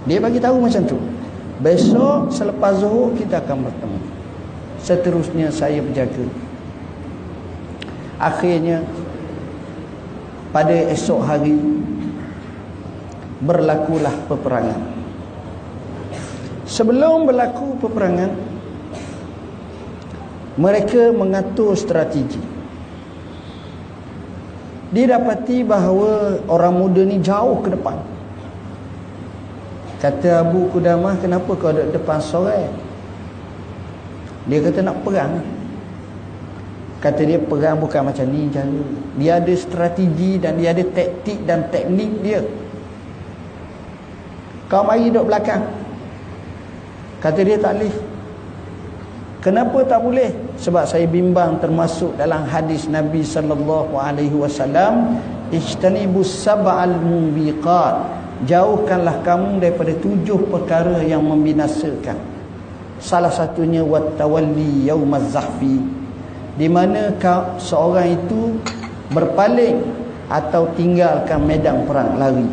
Dia 0.05 0.21
bagi 0.21 0.37
tahu 0.37 0.61
macam 0.61 0.85
tu. 0.85 0.97
Besok 1.61 2.29
selepas 2.29 2.77
zuhur 2.77 3.17
kita 3.17 3.41
akan 3.41 3.65
bertemu. 3.65 3.99
Seterusnya 4.77 5.49
saya 5.49 5.81
berjaga. 5.81 6.25
Akhirnya 8.21 8.85
pada 10.53 10.77
esok 10.93 11.19
hari 11.25 11.57
berlakulah 13.41 14.13
peperangan. 14.29 14.81
Sebelum 16.69 17.25
berlaku 17.25 17.77
peperangan 17.81 18.31
mereka 20.55 21.11
mengatur 21.11 21.75
strategi 21.75 22.39
didapati 24.95 25.67
bahawa 25.67 26.39
orang 26.47 26.73
muda 26.79 27.03
ni 27.03 27.19
jauh 27.19 27.59
ke 27.59 27.75
depan 27.75 28.14
kata 30.05 30.45
Abu 30.45 30.69
Qudamah 30.69 31.17
kenapa 31.17 31.49
kau 31.57 31.73
ada 31.73 31.89
depan 31.89 32.21
sore 32.21 32.69
dia 34.45 34.61
kata 34.61 34.79
nak 34.85 35.01
perang. 35.01 35.41
Kata 37.01 37.21
dia 37.21 37.41
perang 37.41 37.81
bukan 37.81 38.01
macam 38.09 38.25
ni 38.29 38.49
cara. 38.49 38.69
Dia 39.17 39.41
ada 39.41 39.53
strategi 39.57 40.37
dan 40.37 40.57
dia 40.61 40.73
ada 40.73 40.85
taktik 40.85 41.41
dan 41.45 41.69
teknik 41.73 42.11
dia. 42.21 42.41
Kau 44.69 44.85
mari 44.85 45.09
duduk 45.09 45.29
belakang. 45.29 45.65
Kata 47.21 47.41
dia 47.41 47.57
tak 47.57 47.77
boleh. 47.77 47.95
Kenapa 49.41 49.77
tak 49.85 50.01
boleh? 50.01 50.29
Sebab 50.57 50.89
saya 50.89 51.05
bimbang 51.05 51.61
termasuk 51.61 52.17
dalam 52.17 52.49
hadis 52.49 52.89
Nabi 52.89 53.21
sallallahu 53.21 53.93
alaihi 53.93 54.33
wasallam, 54.33 55.21
"Ijtanibus 55.53 56.33
sab'al 56.41 56.97
mubiqat." 56.97 58.24
Jauhkanlah 58.45 59.25
kamu 59.25 59.57
daripada 59.57 59.93
tujuh 59.97 60.47
perkara 60.53 61.01
yang 61.01 61.25
membinasakan. 61.25 62.17
Salah 63.01 63.33
satunya 63.33 63.81
wattawalli 63.81 64.85
yaumaz 64.85 65.33
zahfi. 65.33 65.81
Di 66.55 66.69
mana 66.71 67.11
seorang 67.59 68.15
itu 68.15 68.55
berpaling 69.11 69.81
atau 70.29 70.69
tinggalkan 70.77 71.41
medan 71.43 71.83
perang 71.89 72.15
lari. 72.15 72.47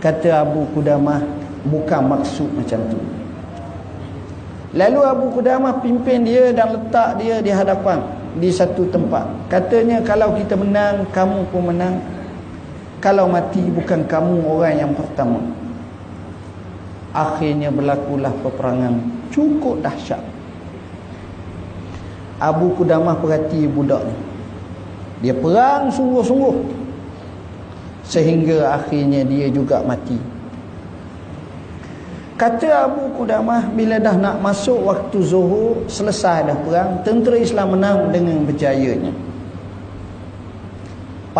Kata 0.00 0.48
Abu 0.48 0.64
Qudamah, 0.72 1.22
bukan 1.68 2.02
maksud 2.16 2.48
macam 2.56 2.80
tu. 2.88 2.98
Lalu 4.74 5.00
Abu 5.02 5.26
Qudamah 5.34 5.84
pimpin 5.84 6.24
dia 6.24 6.56
dan 6.56 6.72
letak 6.72 7.20
dia 7.20 7.42
di 7.44 7.52
hadapan 7.52 8.00
di 8.38 8.50
satu 8.54 8.86
tempat 8.86 9.26
katanya 9.50 9.98
kalau 10.06 10.38
kita 10.38 10.54
menang 10.54 11.02
kamu 11.10 11.42
pun 11.50 11.74
menang 11.74 11.98
kalau 13.00 13.32
mati 13.32 13.64
bukan 13.64 14.04
kamu 14.04 14.44
orang 14.44 14.76
yang 14.76 14.92
pertama. 14.92 15.40
Akhirnya 17.10 17.72
berlakulah 17.72 18.30
peperangan 18.44 18.94
cukup 19.32 19.80
dahsyat. 19.80 20.20
Abu 22.38 22.76
Kudamah 22.76 23.16
perhati 23.18 23.64
budak 23.66 24.04
ni. 24.04 24.16
Dia 25.24 25.34
perang 25.36 25.88
sungguh-sungguh. 25.88 26.56
Sehingga 28.04 28.76
akhirnya 28.80 29.24
dia 29.24 29.48
juga 29.48 29.80
mati. 29.84 30.16
Kata 32.40 32.88
Abu 32.88 33.12
Qudamah 33.20 33.68
bila 33.76 34.00
dah 34.00 34.16
nak 34.16 34.40
masuk 34.40 34.88
waktu 34.88 35.20
zuhur 35.20 35.84
selesai 35.92 36.48
dah 36.48 36.56
perang 36.64 37.04
tentera 37.04 37.36
Islam 37.36 37.76
menang 37.76 38.08
dengan 38.08 38.48
berjayanya. 38.48 39.12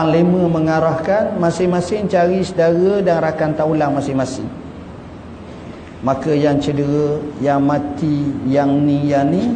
Panglima 0.00 0.48
mengarahkan 0.48 1.36
masing-masing 1.36 2.08
cari 2.08 2.40
saudara 2.40 3.04
dan 3.04 3.20
rakan 3.20 3.52
taulang 3.52 3.92
masing-masing. 3.92 4.48
Maka 6.00 6.32
yang 6.32 6.56
cedera, 6.56 7.20
yang 7.44 7.60
mati, 7.60 8.32
yang 8.48 8.80
ni, 8.80 9.12
yang 9.12 9.28
ni 9.28 9.52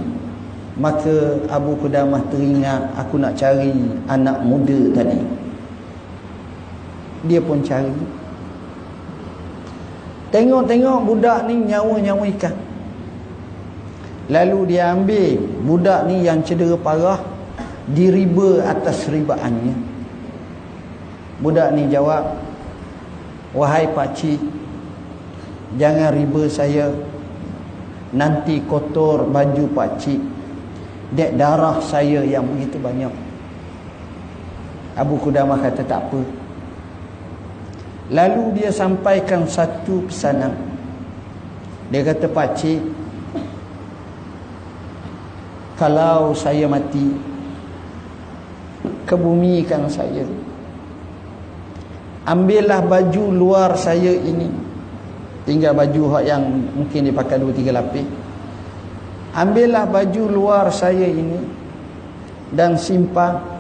maka 0.77 1.41
Abu 1.49 1.81
Qudamah 1.81 2.21
teringat 2.29 2.93
aku 2.93 3.17
nak 3.17 3.41
cari 3.41 3.73
anak 4.05 4.45
muda 4.45 4.93
tadi. 4.93 5.17
Dia 7.25 7.41
pun 7.41 7.65
cari 7.65 7.97
Tengok-tengok 10.29 11.09
budak 11.09 11.49
ni 11.49 11.73
nyawa-nyawa 11.73 12.29
ikan. 12.37 12.53
Lalu 14.29 14.77
dia 14.77 14.93
ambil 14.93 15.41
budak 15.65 16.05
ni 16.05 16.21
yang 16.21 16.45
cedera 16.45 16.77
parah. 16.77 17.25
Diriba 17.89 18.61
atas 18.69 19.09
ribaannya. 19.09 19.94
Budak 21.43 21.75
ni 21.75 21.91
jawab. 21.91 22.39
Wahai 23.55 23.91
pakcik. 23.91 24.39
Jangan 25.79 26.15
riba 26.15 26.47
saya. 26.47 26.91
Nanti 28.15 28.63
kotor 28.67 29.27
baju 29.27 29.65
pakcik. 29.75 30.21
Dek 31.15 31.39
darah 31.39 31.79
saya 31.83 32.23
yang 32.27 32.47
begitu 32.47 32.79
banyak. 32.79 33.11
Abu 34.95 35.19
Kudamah 35.19 35.59
kata 35.59 35.83
tak 35.83 36.07
apa. 36.07 36.23
Lalu 38.15 38.63
dia 38.63 38.71
sampaikan 38.71 39.49
satu 39.49 40.07
pesanan. 40.07 40.55
Dia 41.91 42.05
kata 42.07 42.31
pakcik 42.31 42.81
kalau 45.75 46.31
saya 46.37 46.71
mati 46.71 47.15
kebumikan 49.09 49.91
saya. 49.91 50.23
Ambillah 52.25 52.81
baju 52.85 53.25
luar 53.33 53.77
saya 53.77 54.13
ini. 54.13 54.49
Tinggal 55.45 55.77
baju 55.77 56.25
yang 56.25 56.41
mungkin 56.73 57.13
dipakai 57.13 57.37
dua 57.37 57.53
tiga 57.53 57.77
lapis. 57.77 58.09
Ambillah 59.37 59.85
baju 59.85 60.23
luar 60.31 60.73
saya 60.73 61.05
ini 61.05 61.37
dan 62.55 62.81
simpan 62.81 63.55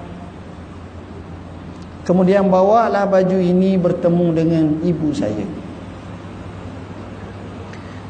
Kemudian 2.04 2.52
bawalah 2.52 3.08
baju 3.08 3.40
ini 3.40 3.80
bertemu 3.80 4.26
dengan 4.36 4.64
ibu 4.84 5.08
saya. 5.16 5.48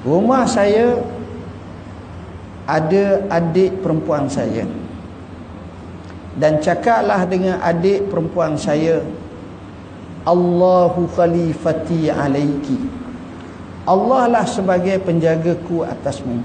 Rumah 0.03 0.45
saya 0.51 0.99
ada 2.67 3.23
adik 3.31 3.79
perempuan 3.87 4.27
saya. 4.27 4.67
Dan 6.35 6.59
cakaplah 6.59 7.23
dengan 7.31 7.63
adik 7.63 8.11
perempuan 8.11 8.59
saya. 8.59 8.99
Allahu 10.25 11.05
khalifati 11.13 12.09
alaiki. 12.09 12.81
Allah 13.85 14.25
lah 14.33 14.47
sebagai 14.49 14.97
penjagaku 15.05 15.85
atasmu. 15.85 16.41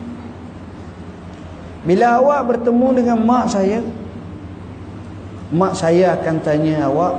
Bila 1.88 2.20
awak 2.20 2.42
bertemu 2.52 2.88
dengan 3.00 3.18
mak 3.24 3.48
saya, 3.48 3.80
mak 5.48 5.80
saya 5.80 6.20
akan 6.20 6.36
tanya 6.44 6.92
awak, 6.92 7.16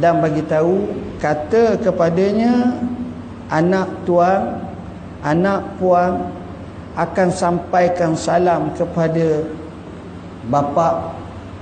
dan 0.00 0.24
bagi 0.24 0.40
tahu 0.48 0.88
kata 1.20 1.76
kepadanya 1.84 2.80
anak 3.52 3.88
tuan 4.08 4.64
anak 5.20 5.64
puan 5.76 6.32
akan 6.96 7.28
sampaikan 7.28 8.16
salam 8.16 8.72
kepada 8.72 9.44
bapa 10.48 11.12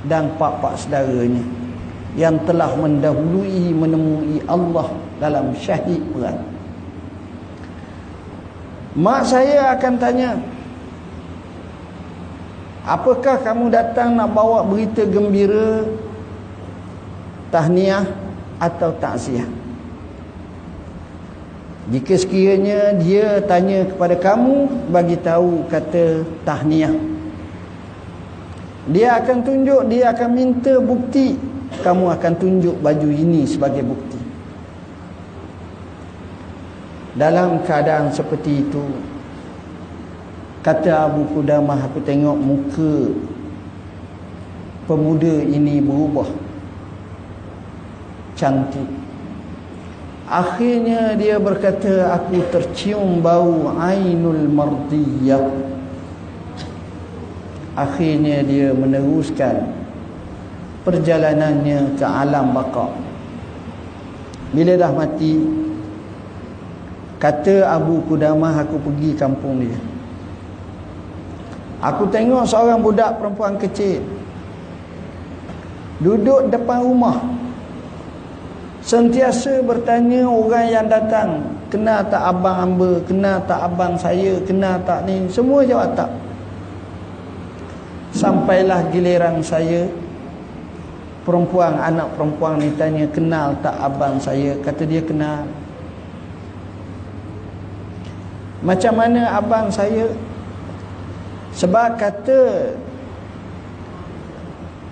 dan 0.06 0.30
pak-pak 0.38 0.78
saudaranya 0.78 1.63
yang 2.14 2.38
telah 2.46 2.70
mendahului 2.78 3.74
menemui 3.74 4.38
Allah 4.46 4.94
dalam 5.18 5.54
syahid 5.58 6.02
perang 6.14 6.38
mak 8.94 9.26
saya 9.26 9.74
akan 9.74 9.94
tanya 9.98 10.38
apakah 12.86 13.42
kamu 13.42 13.72
datang 13.74 14.14
nak 14.14 14.30
bawa 14.30 14.62
berita 14.62 15.02
gembira 15.08 15.82
tahniah 17.54 18.02
atau 18.58 18.90
takziah. 18.98 19.46
Jika 21.84 22.16
sekiranya 22.16 22.96
dia 22.98 23.38
tanya 23.44 23.86
kepada 23.86 24.18
kamu 24.18 24.88
bagi 24.90 25.14
tahu 25.20 25.68
kata 25.70 26.26
tahniah. 26.42 26.90
Dia 28.90 29.20
akan 29.20 29.38
tunjuk, 29.44 29.82
dia 29.88 30.10
akan 30.12 30.28
minta 30.34 30.76
bukti. 30.82 31.36
Kamu 31.82 32.12
akan 32.14 32.32
tunjuk 32.38 32.76
baju 32.78 33.08
ini 33.10 33.48
sebagai 33.48 33.82
bukti. 33.82 34.20
Dalam 37.14 37.62
keadaan 37.62 38.10
seperti 38.10 38.66
itu 38.66 38.82
kata 40.66 41.06
Abu 41.06 41.30
Qudamah 41.30 41.78
aku 41.86 42.02
tengok 42.02 42.34
muka 42.34 43.14
pemuda 44.90 45.44
ini 45.46 45.78
berubah. 45.78 46.26
Cantik. 48.34 48.90
Akhirnya 50.26 51.14
dia 51.14 51.38
berkata 51.38 52.16
aku 52.18 52.42
tercium 52.50 53.22
bau 53.22 53.70
ainul 53.78 54.50
mardiyah. 54.50 55.54
Akhirnya 57.78 58.42
dia 58.42 58.74
meneruskan 58.74 59.83
perjalanannya 60.84 61.96
ke 61.96 62.04
alam 62.04 62.52
baka 62.52 62.92
bila 64.54 64.78
dah 64.78 64.92
mati 64.94 65.42
kata 67.18 67.66
Abu 67.74 68.04
Kudamah 68.06 68.62
aku 68.62 68.78
pergi 68.78 69.16
kampung 69.18 69.64
dia. 69.64 69.80
Aku 71.82 72.06
tengok 72.08 72.46
seorang 72.46 72.80
budak 72.80 73.18
perempuan 73.18 73.58
kecil 73.58 74.04
duduk 75.98 76.52
depan 76.52 76.86
rumah. 76.86 77.18
Sentiasa 78.84 79.64
bertanya 79.64 80.28
orang 80.28 80.66
yang 80.68 80.86
datang 80.92 81.54
Kenal 81.74 82.06
tak 82.06 82.22
abang 82.22 82.54
hamba? 82.54 83.02
Kenal 83.02 83.42
tak 83.50 83.66
abang 83.66 83.98
saya? 83.98 84.38
Kenal 84.46 84.78
tak 84.86 85.10
ni? 85.10 85.26
Semua 85.26 85.66
jawab 85.66 85.90
tak. 85.98 86.06
Sampailah 88.14 88.94
giliran 88.94 89.42
saya 89.42 89.90
Perempuan 91.24 91.80
Anak 91.80 92.12
perempuan 92.14 92.60
ni 92.60 92.68
tanya 92.76 93.08
Kenal 93.08 93.56
tak 93.64 93.74
abang 93.80 94.20
saya? 94.20 94.54
Kata 94.60 94.84
dia 94.84 95.00
kenal. 95.00 95.48
Macam 98.64 98.92
mana 98.96 99.36
abang 99.36 99.68
saya? 99.68 100.08
Sebab 101.52 102.00
kata 102.00 102.72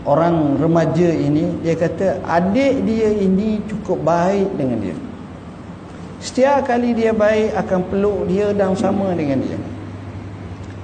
orang 0.05 0.59
remaja 0.59 1.11
ini 1.11 1.59
dia 1.62 1.75
kata 1.75 2.23
adik 2.27 2.85
dia 2.87 3.09
ini 3.16 3.64
cukup 3.66 4.03
baik 4.05 4.51
dengan 4.55 4.79
dia. 4.79 4.97
Setiap 6.23 6.71
kali 6.71 6.95
dia 6.95 7.11
baik 7.11 7.51
akan 7.59 7.81
peluk 7.90 8.31
dia 8.31 8.55
dan 8.55 8.79
sama 8.79 9.11
dengan 9.16 9.42
dia. 9.42 9.59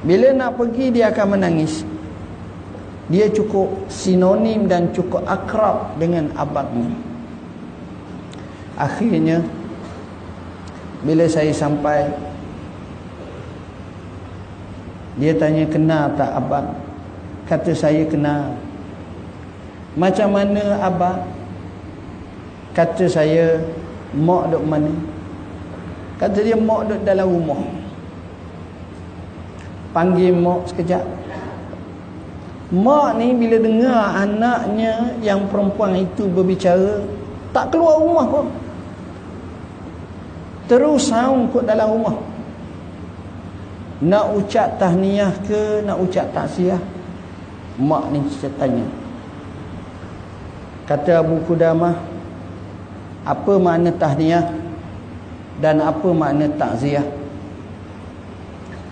Bila 0.03 0.35
nak 0.35 0.59
pergi 0.59 0.91
dia 0.91 1.15
akan 1.15 1.39
menangis 1.39 1.87
dia 3.09 3.29
cukup 3.33 3.89
sinonim 3.89 4.69
dan 4.69 4.93
cukup 4.93 5.25
akrab 5.25 5.97
dengan 5.97 6.29
abangnya 6.37 6.93
akhirnya 8.77 9.43
bila 11.03 11.25
saya 11.25 11.51
sampai 11.51 12.09
dia 15.19 15.35
tanya 15.35 15.67
kenal 15.67 16.13
tak 16.15 16.31
abang 16.37 16.69
kata 17.49 17.73
saya 17.75 18.05
kenal 18.07 18.55
macam 19.99 20.31
mana 20.31 20.79
abang 20.85 21.39
Kata 22.79 23.11
saya 23.11 23.59
Mak 24.15 24.55
duduk 24.55 24.63
mana? 24.71 24.95
Kata 26.15 26.47
dia 26.47 26.55
mak 26.55 26.87
duduk 26.87 27.03
dalam 27.03 27.27
rumah. 27.27 27.59
Panggil 29.91 30.31
mak 30.31 30.71
sekejap 30.71 31.03
mak 32.69 33.17
ni 33.17 33.33
bila 33.33 33.57
dengar 33.61 34.29
anaknya 34.29 35.17
yang 35.25 35.49
perempuan 35.49 35.97
itu 35.97 36.29
berbicara 36.29 37.01
tak 37.53 37.73
keluar 37.73 37.97
rumah 37.97 38.27
pun 38.29 38.47
terus 40.69 41.09
saung 41.09 41.49
kot 41.49 41.65
dalam 41.65 41.89
rumah. 41.97 42.17
Nak 43.99 44.27
ucap 44.39 44.79
tahniah 44.79 45.33
ke 45.43 45.83
nak 45.83 45.99
ucap 45.99 46.31
taksiah 46.31 46.79
mak 47.81 48.13
ni 48.15 48.21
tanya. 48.55 48.87
Kata 50.87 51.25
Abu 51.25 51.43
Qudamah 51.45 51.97
apa 53.27 53.53
makna 53.61 53.93
tahniah 53.93 54.45
dan 55.61 55.83
apa 55.83 56.09
makna 56.15 56.49
takziah 56.55 57.05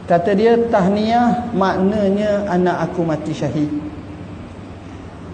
kata 0.07 0.31
dia 0.39 0.55
tahniah 0.71 1.51
maknanya 1.53 2.47
anak 2.51 2.91
aku 2.91 3.03
mati 3.03 3.35
syahid 3.35 3.71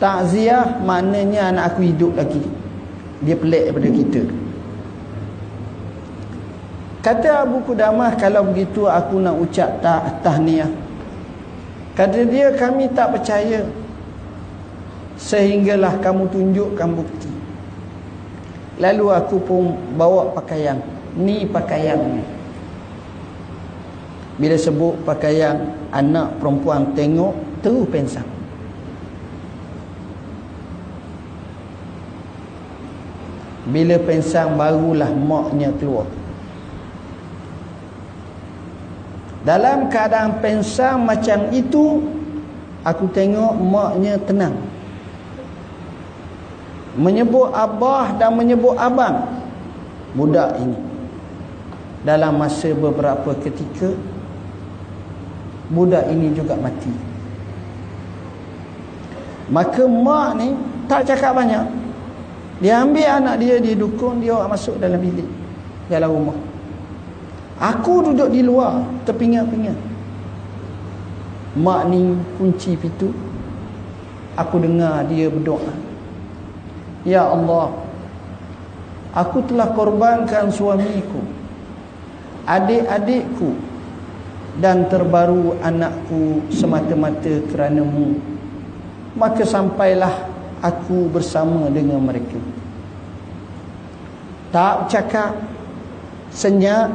takziah 0.01 0.81
maknanya 0.83 1.53
anak 1.53 1.65
aku 1.77 1.81
hidup 1.87 2.13
lagi 2.17 2.43
dia 3.23 3.39
pelik 3.39 3.71
daripada 3.71 3.89
kita 3.93 4.23
Kata 7.03 7.43
Abu 7.43 7.59
Qudamah 7.67 8.15
kalau 8.15 8.47
begitu 8.47 8.87
aku 8.87 9.19
nak 9.19 9.35
ucap 9.35 9.83
tak 9.83 10.23
tahniah. 10.23 10.71
Kata 11.99 12.23
dia 12.23 12.55
kami 12.55 12.87
tak 12.95 13.19
percaya. 13.19 13.67
Sehinggalah 15.19 15.99
kamu 15.99 16.31
tunjukkan 16.31 16.91
bukti. 16.95 17.31
Lalu 18.79 19.07
aku 19.19 19.37
pun 19.43 19.75
bawa 19.99 20.31
pakaian. 20.31 20.79
Ni 21.19 21.43
pakaian 21.43 21.99
ni. 21.99 22.23
Bila 24.40 24.57
sebut 24.57 24.97
pakaian 25.05 25.77
anak 25.92 26.40
perempuan 26.40 26.97
tengok 26.97 27.37
terus 27.61 27.85
pensang. 27.92 28.29
Bila 33.68 33.95
pensang 34.03 34.59
barulah 34.59 35.12
maknya 35.12 35.71
keluar. 35.79 36.09
Dalam 39.42 39.90
keadaan 39.90 40.38
pensang 40.38 41.03
macam 41.03 41.51
itu 41.51 41.99
Aku 42.87 43.11
tengok 43.11 43.59
maknya 43.59 44.18
tenang 44.23 44.55
Menyebut 46.95 47.51
abah 47.51 48.14
dan 48.18 48.38
menyebut 48.38 48.79
abang 48.79 49.27
Budak 50.14 50.62
ini 50.62 50.79
Dalam 52.07 52.38
masa 52.38 52.71
beberapa 52.71 53.35
ketika 53.42 53.95
Budak 55.73 56.05
ini 56.13 56.37
juga 56.37 56.53
mati 56.61 56.93
Maka 59.49 59.89
mak 59.89 60.37
ni 60.37 60.53
tak 60.87 61.09
cakap 61.09 61.33
banyak 61.33 61.65
Dia 62.61 62.85
ambil 62.85 63.09
anak 63.09 63.41
dia, 63.41 63.57
dia 63.57 63.75
dukung 63.75 64.21
Dia 64.21 64.45
masuk 64.45 64.77
dalam 64.77 65.01
bilik 65.01 65.29
Dalam 65.89 66.13
rumah 66.13 66.53
Aku 67.63 68.03
duduk 68.03 68.35
di 68.35 68.43
luar 68.43 68.83
terpingat-pingat. 69.07 69.79
Mak 71.55 71.81
ni 71.95 72.11
kunci 72.35 72.75
pintu. 72.75 73.15
Aku 74.35 74.59
dengar 74.59 75.07
dia 75.07 75.31
berdoa. 75.31 75.71
Ya 77.07 77.23
Allah. 77.23 77.71
Aku 79.15 79.47
telah 79.47 79.71
korbankan 79.71 80.51
suamiku. 80.51 81.23
Adik-adikku. 82.51 83.55
Dan 84.61 84.91
terbaru 84.93 85.57
anakku 85.65 86.45
semata-mata 86.53 87.41
keranamu. 87.49 88.21
Maka 89.17 89.49
sampailah 89.49 90.29
aku 90.61 91.09
bersama 91.09 91.73
dengan 91.73 92.01
mereka. 92.05 92.37
Tak 94.53 94.93
cakap. 94.93 95.33
Senyap 96.33 96.88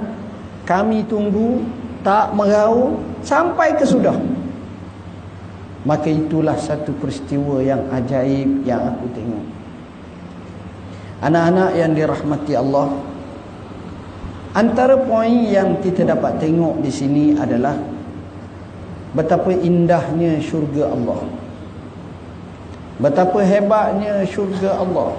kami 0.65 1.05
tunggu 1.05 1.61
tak 2.01 2.33
meraung 2.33 2.97
sampai 3.21 3.77
ke 3.77 3.85
sudah 3.85 4.17
maka 5.87 6.11
itulah 6.11 6.59
satu 6.59 6.91
peristiwa 6.99 7.63
yang 7.63 7.79
ajaib 7.95 8.67
yang 8.67 8.83
aku 8.91 9.07
tengok 9.15 9.45
anak-anak 11.23 11.71
yang 11.79 11.95
dirahmati 11.95 12.53
Allah 12.59 12.91
antara 14.57 14.97
poin 14.97 15.45
yang 15.45 15.77
kita 15.85 16.01
dapat 16.01 16.41
tengok 16.41 16.81
di 16.81 16.89
sini 16.89 17.37
adalah 17.37 17.77
betapa 19.13 19.53
indahnya 19.53 20.41
syurga 20.41 20.89
Allah. 20.89 21.21
Betapa 22.97 23.45
hebatnya 23.45 24.25
syurga 24.25 24.81
Allah. 24.81 25.13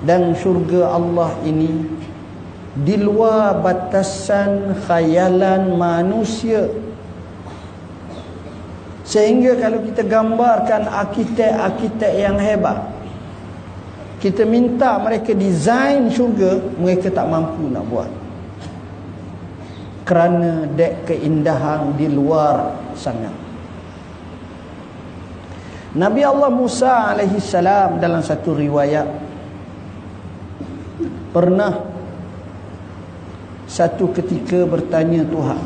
Dan 0.00 0.32
syurga 0.32 0.96
Allah 0.96 1.36
ini 1.44 1.84
di 2.72 2.96
luar 2.96 3.60
batasan 3.60 4.72
khayalan 4.88 5.76
manusia. 5.76 6.72
Sehingga 9.04 9.60
kalau 9.60 9.84
kita 9.84 10.00
gambarkan 10.00 10.88
arkitek-arkitek 10.88 12.12
yang 12.16 12.40
hebat 12.40 12.95
kita 14.26 14.42
minta 14.42 14.98
mereka 14.98 15.30
design 15.30 16.10
syurga 16.10 16.58
mereka 16.82 17.14
tak 17.14 17.30
mampu 17.30 17.70
nak 17.70 17.86
buat. 17.86 18.10
Kerana 20.02 20.66
dek 20.66 21.06
keindahan 21.06 21.94
di 21.94 22.10
luar 22.10 22.74
sangat 22.94 23.46
Nabi 25.96 26.22
Allah 26.26 26.50
Musa 26.52 27.14
alaihi 27.14 27.38
salam 27.40 27.96
dalam 28.02 28.20
satu 28.20 28.52
riwayat 28.52 29.08
pernah 31.32 31.72
satu 33.66 34.12
ketika 34.12 34.62
bertanya 34.68 35.24
Tuhan 35.26 35.62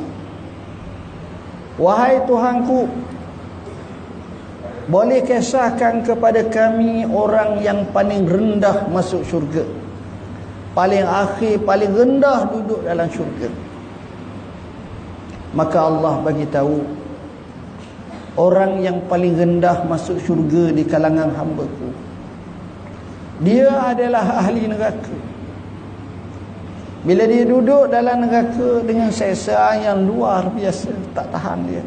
Wahai 1.80 2.22
Tuhanku 2.30 2.86
Boleh 4.90 5.22
kisahkan 5.22 6.02
kepada 6.02 6.42
kami 6.50 7.06
Orang 7.06 7.62
yang 7.62 7.86
paling 7.94 8.26
rendah 8.26 8.90
masuk 8.90 9.22
syurga? 9.22 9.62
Paling 10.74 11.06
akhir, 11.06 11.62
paling 11.62 11.94
rendah 11.94 12.50
duduk 12.50 12.82
dalam 12.82 13.06
syurga. 13.10 13.50
Maka 15.54 15.78
Allah 15.78 16.14
bagi 16.26 16.46
tahu 16.50 16.82
Orang 18.34 18.82
yang 18.82 18.98
paling 19.06 19.38
rendah 19.38 19.86
masuk 19.86 20.18
syurga 20.22 20.74
di 20.74 20.82
kalangan 20.86 21.34
hamba-Ku 21.34 21.88
Dia 23.46 23.94
adalah 23.94 24.42
ahli 24.42 24.70
neraka. 24.70 25.16
Bila 27.00 27.24
dia 27.24 27.48
duduk 27.48 27.88
dalam 27.88 28.28
neraka 28.28 28.84
dengan 28.84 29.08
seksa 29.08 29.72
yang 29.80 30.04
luar 30.04 30.52
biasa, 30.52 30.92
tak 31.16 31.32
tahan 31.32 31.58
dia. 31.64 31.84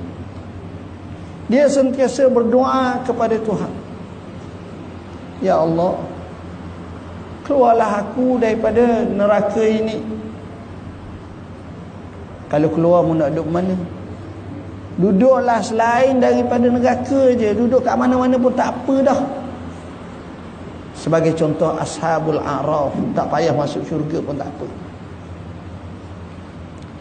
Dia 1.51 1.67
sentiasa 1.67 2.31
berdoa 2.31 3.03
kepada 3.03 3.35
Tuhan. 3.35 3.71
Ya 5.43 5.59
Allah, 5.59 5.99
keluarlah 7.43 8.07
aku 8.07 8.39
daripada 8.39 9.03
neraka 9.03 9.59
ini. 9.59 9.99
Kalau 12.47 12.69
keluar 12.71 13.03
mu 13.03 13.17
nak 13.17 13.35
duduk 13.35 13.49
mana? 13.51 13.75
Duduklah 14.93 15.59
selain 15.59 16.21
daripada 16.21 16.69
neraka 16.69 17.33
je. 17.35 17.49
Duduk 17.51 17.83
kat 17.83 17.97
mana-mana 17.97 18.39
pun 18.39 18.53
tak 18.55 18.71
apa 18.71 18.95
dah. 19.03 19.19
Sebagai 20.95 21.35
contoh 21.35 21.75
Ashabul 21.75 22.39
A'raf. 22.39 22.93
Tak 23.17 23.27
payah 23.27 23.51
masuk 23.51 23.83
syurga 23.83 24.21
pun 24.23 24.37
tak 24.39 24.47
apa. 24.47 24.67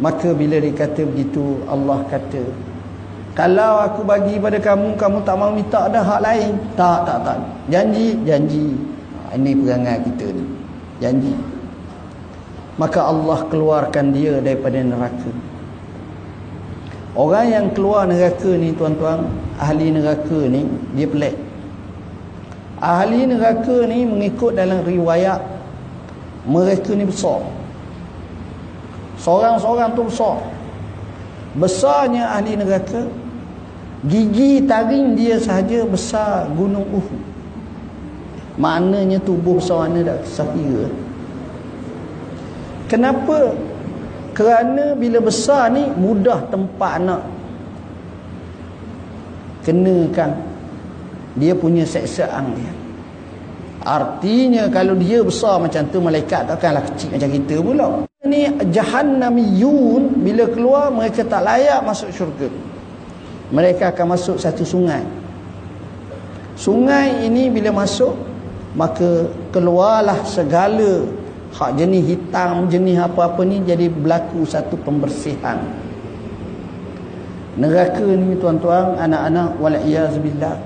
Maka 0.02 0.34
bila 0.34 0.58
dikata 0.58 1.06
begitu 1.06 1.62
Allah 1.70 2.02
kata 2.10 2.71
Kalau 3.32 3.80
aku 3.80 4.04
bagi 4.04 4.36
pada 4.36 4.60
kamu 4.60 4.92
Kamu 5.00 5.24
tak 5.24 5.36
mau 5.40 5.48
minta 5.48 5.88
ada 5.88 6.04
hak 6.04 6.20
lain. 6.20 6.52
Tak 6.76 7.08
tak 7.08 7.18
tak. 7.24 7.38
Janji 7.72 8.20
Janji. 8.28 8.76
Ha, 9.28 9.40
Ini 9.40 9.50
perangai 9.56 9.98
kita 10.04 10.26
ni. 10.36 10.44
Janji. 11.00 11.32
Maka 12.76 13.00
Allah 13.08 13.38
keluarkan 13.48 14.12
dia 14.12 14.36
daripada 14.40 14.80
neraka. 14.80 15.32
Orang 17.12 17.46
yang 17.48 17.66
keluar 17.76 18.08
neraka 18.08 18.56
ni 18.56 18.72
tuan-tuan 18.72 19.28
Ahli 19.60 19.92
neraka 19.92 20.48
ni 20.48 20.64
Dia 20.96 21.08
pelik. 21.08 21.36
Ahli 22.80 23.28
neraka 23.28 23.84
ni 23.88 24.04
mengikut 24.04 24.56
dalam 24.56 24.84
riwayat 24.84 25.40
Mereka 26.48 26.92
ni 26.96 27.08
besar. 27.08 27.40
Seorang-seorang 29.22 29.94
tu 29.94 30.02
besar. 30.08 30.36
Besarnya 31.54 32.32
ahli 32.32 32.56
neraka. 32.56 33.06
Gigi 34.02 34.66
taring 34.66 35.14
dia 35.14 35.38
sahaja 35.38 35.86
besar 35.86 36.50
gunung 36.58 36.86
Uhud. 36.90 37.22
Maknanya 38.58 39.22
tubuh 39.22 39.62
besar 39.62 39.86
mana 39.86 40.02
dah 40.02 40.18
sahira. 40.26 40.90
Kenapa? 42.90 43.54
Kerana 44.34 44.98
bila 44.98 45.22
besar 45.22 45.70
ni 45.70 45.86
mudah 45.94 46.44
tempat 46.50 46.98
nak. 46.98 47.22
kenakan 49.62 50.30
dia 51.38 51.54
punya 51.56 51.86
seksaan 51.86 52.52
dia 52.58 52.72
artinya 53.82 54.68
kalau 54.70 54.94
dia 54.98 55.22
besar 55.22 55.58
macam 55.58 55.82
tu 55.90 55.98
malaikat 55.98 56.46
takkanlah 56.46 56.82
kecil 56.92 57.14
macam 57.14 57.30
kita 57.30 57.54
pula 57.62 57.86
ni 58.26 58.46
jahannamiyun 58.70 60.22
bila 60.22 60.44
keluar 60.50 60.90
mereka 60.92 61.26
tak 61.26 61.42
layak 61.42 61.82
masuk 61.82 62.10
syurga 62.14 62.46
mereka 63.52 63.92
akan 63.92 64.16
masuk 64.16 64.40
satu 64.40 64.64
sungai. 64.64 65.04
Sungai 66.56 67.28
ini 67.28 67.52
bila 67.52 67.70
masuk 67.84 68.16
maka 68.72 69.28
keluarlah 69.52 70.24
segala 70.24 71.04
hak 71.52 71.76
jenis 71.76 72.16
hitam 72.16 72.72
jenis 72.72 72.96
apa-apa 72.96 73.44
ni 73.44 73.60
jadi 73.60 73.92
berlaku 73.92 74.48
satu 74.48 74.80
pembersihan. 74.80 75.60
Neraka 77.52 78.08
ni 78.08 78.32
tuan-tuan 78.40 78.96
anak-anak 78.96 79.60
walaiyazubillah 79.60 80.56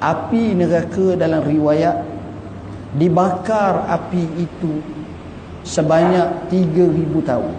api 0.00 0.56
neraka 0.56 1.20
dalam 1.20 1.44
riwayat 1.44 2.00
dibakar 2.96 3.84
api 3.92 4.24
itu 4.40 4.80
sebanyak 5.62 6.48
3000 6.48 7.28
tahun 7.28 7.52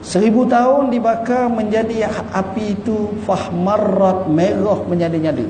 1000 0.00 0.32
tahun 0.48 0.88
dibakar 0.88 1.52
menjadi 1.52 2.08
api 2.32 2.80
itu 2.80 3.14
fahmarrat 3.28 4.26
merah 4.32 4.80
menyada-nyada 4.88 5.44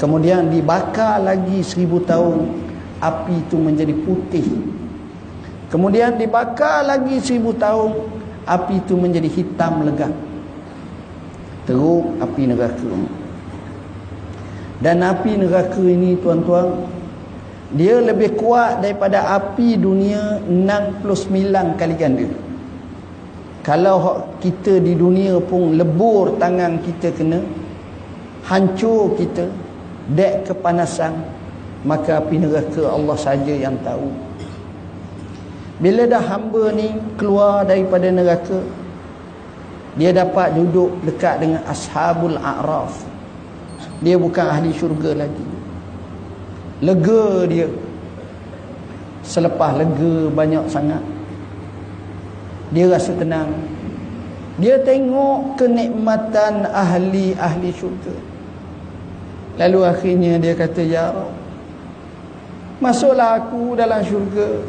kemudian 0.00 0.48
dibakar 0.48 1.20
lagi 1.20 1.60
1000 1.60 1.84
tahun 2.08 2.64
api 3.04 3.34
itu 3.44 3.56
menjadi 3.60 3.94
putih. 4.04 4.48
Kemudian 5.68 6.16
dibakar 6.16 6.86
lagi 6.86 7.18
1000 7.18 7.52
tahun 7.58 7.90
api 8.46 8.74
itu 8.80 8.94
menjadi 8.94 9.28
hitam 9.28 9.84
legap 9.84 10.12
teruk 11.64 12.20
api 12.20 12.42
neraka. 12.48 12.92
Dan 14.84 15.00
api 15.00 15.40
neraka 15.40 15.80
ini 15.80 16.20
tuan-tuan 16.20 16.92
dia 17.74 17.98
lebih 17.98 18.36
kuat 18.38 18.84
daripada 18.84 19.34
api 19.34 19.80
dunia 19.80 20.44
69 20.46 21.80
kali 21.80 21.94
ganda 21.96 22.28
kalau 23.64 24.28
kita 24.44 24.76
di 24.76 24.92
dunia 24.92 25.40
pun 25.40 25.80
lebur 25.80 26.36
tangan 26.36 26.76
kita 26.84 27.08
kena 27.16 27.40
hancur 28.44 29.16
kita 29.16 29.48
dek 30.12 30.52
kepanasan 30.52 31.16
maka 31.88 32.20
api 32.20 32.44
neraka 32.44 32.92
Allah 32.92 33.16
saja 33.16 33.56
yang 33.56 33.72
tahu. 33.80 34.12
Bila 35.80 36.04
dah 36.04 36.20
hamba 36.20 36.76
ni 36.76 36.92
keluar 37.16 37.64
daripada 37.64 38.12
neraka 38.12 38.60
dia 39.96 40.12
dapat 40.12 40.52
duduk 40.52 41.00
dekat 41.08 41.40
dengan 41.40 41.64
ashabul 41.64 42.36
a'raf. 42.36 42.92
Dia 44.04 44.20
bukan 44.20 44.44
ahli 44.44 44.76
syurga 44.76 45.24
lagi. 45.24 45.46
Lega 46.84 47.48
dia. 47.48 47.68
Selepas 49.24 49.72
lega 49.80 50.28
banyak 50.28 50.68
sangat 50.68 51.13
dia 52.74 52.90
rasa 52.90 53.14
tenang 53.14 53.54
dia 54.58 54.76
tengok 54.82 55.54
kenikmatan 55.56 56.66
ahli-ahli 56.68 57.70
syurga 57.70 58.14
lalu 59.62 59.80
akhirnya 59.86 60.42
dia 60.42 60.58
kata 60.58 60.82
ya 60.82 61.14
masuklah 62.82 63.38
aku 63.38 63.78
dalam 63.78 64.02
syurga 64.02 64.66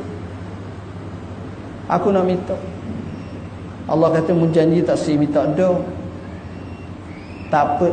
Aku 1.85 2.09
nak 2.09 2.25
minta. 2.25 2.57
Allah 3.85 4.09
kata 4.09 4.33
mu 4.33 4.49
janji 4.49 4.81
tak 4.81 4.97
si 4.97 5.13
minta 5.13 5.45
doa. 5.53 5.77
Tak 7.53 7.77
apa. 7.77 7.89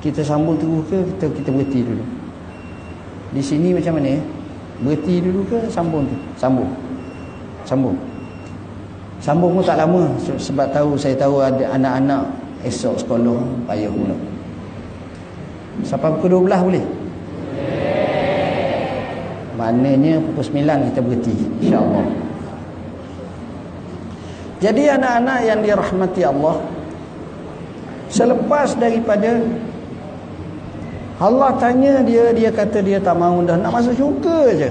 Kita 0.00 0.24
sambung 0.24 0.56
terus 0.56 0.84
ke 0.88 0.96
kita 1.16 1.26
kita 1.32 1.50
berhenti 1.52 1.80
dulu. 1.84 2.04
Di 3.36 3.42
sini 3.44 3.76
macam 3.76 4.00
mana 4.00 4.16
ya? 4.16 4.20
Berhenti 4.80 5.14
dulu 5.20 5.40
ke 5.48 5.58
sambung 5.68 6.08
tu? 6.08 6.16
Sambung. 6.40 6.70
Sambung. 7.68 7.96
Sambung 9.24 9.56
pun 9.56 9.64
tak 9.64 9.80
lama 9.80 10.04
sebab 10.20 10.68
tahu 10.68 11.00
saya 11.00 11.16
tahu 11.16 11.40
ada 11.40 11.64
anak-anak 11.72 12.28
esok 12.60 13.00
sekolah 13.00 13.40
payah 13.64 13.88
pula. 13.88 14.12
Sampai 15.80 16.12
pukul 16.20 16.44
12 16.44 16.60
boleh? 16.60 16.84
Maknanya 19.56 20.20
pukul 20.20 20.44
9 20.44 20.92
kita 20.92 21.00
berhenti 21.00 21.36
insya-Allah. 21.64 22.04
Jadi 24.60 24.82
anak-anak 24.92 25.38
yang 25.44 25.60
dirahmati 25.60 26.22
Allah 26.24 26.56
Selepas 28.08 28.72
daripada 28.80 29.44
Allah 31.20 31.52
tanya 31.60 32.00
dia 32.00 32.32
Dia 32.32 32.48
kata 32.48 32.80
dia 32.80 32.96
tak 32.96 33.20
mahu 33.20 33.44
dah 33.44 33.60
Nak 33.60 33.68
masuk 33.68 33.92
syurga 33.92 34.56
je 34.56 34.68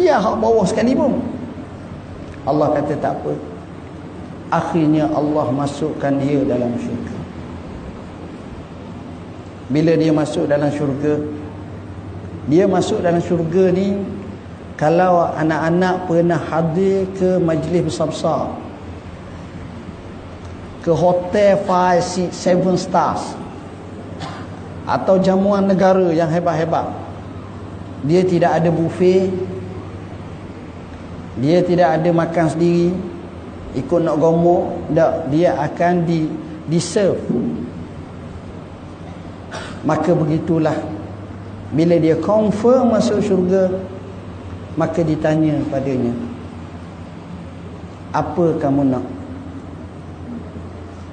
Ya 0.00 0.16
hak 0.16 0.40
bawah 0.40 0.64
sekali 0.64 0.96
pun 0.96 1.20
Allah 2.44 2.72
kata 2.72 2.92
tak 3.00 3.20
apa 3.20 3.53
Akhirnya 4.54 5.10
Allah 5.10 5.50
masukkan 5.50 6.14
dia 6.22 6.46
dalam 6.46 6.78
syurga. 6.78 7.18
Bila 9.66 9.96
dia 9.96 10.12
masuk 10.12 10.44
dalam 10.44 10.68
syurga 10.68 11.24
Dia 12.44 12.68
masuk 12.68 13.00
dalam 13.00 13.16
syurga 13.24 13.72
ni 13.72 13.96
Kalau 14.76 15.24
anak-anak 15.32 16.04
pernah 16.04 16.36
hadir 16.36 17.08
ke 17.16 17.40
majlis 17.40 17.88
besar-besar 17.88 18.52
ke 20.84 20.92
hotel 20.92 21.56
5 21.64 22.28
6 22.28 22.28
7 22.28 22.76
stars 22.76 23.32
atau 24.84 25.16
jamuan 25.16 25.64
negara 25.64 26.12
yang 26.12 26.28
hebat-hebat 26.28 26.92
dia 28.04 28.20
tidak 28.20 28.60
ada 28.60 28.68
buffet 28.68 29.32
dia 31.40 31.64
tidak 31.64 31.88
ada 31.96 32.10
makan 32.12 32.46
sendiri 32.52 32.92
ikut 33.74 34.00
nak 34.02 34.16
gomok 34.22 34.94
tak 34.94 35.28
dia 35.34 35.58
akan 35.58 36.06
di 36.06 36.30
di 36.64 36.78
serve 36.80 37.20
maka 39.84 40.16
begitulah. 40.16 40.74
Bila 41.74 41.98
dia 42.00 42.16
confirm 42.16 42.94
masuk 42.96 43.20
syurga 43.20 43.68
maka 44.78 45.02
ditanya 45.02 45.58
padanya 45.68 46.14
apa 48.14 48.54
kamu 48.62 48.82
nak? 48.94 49.04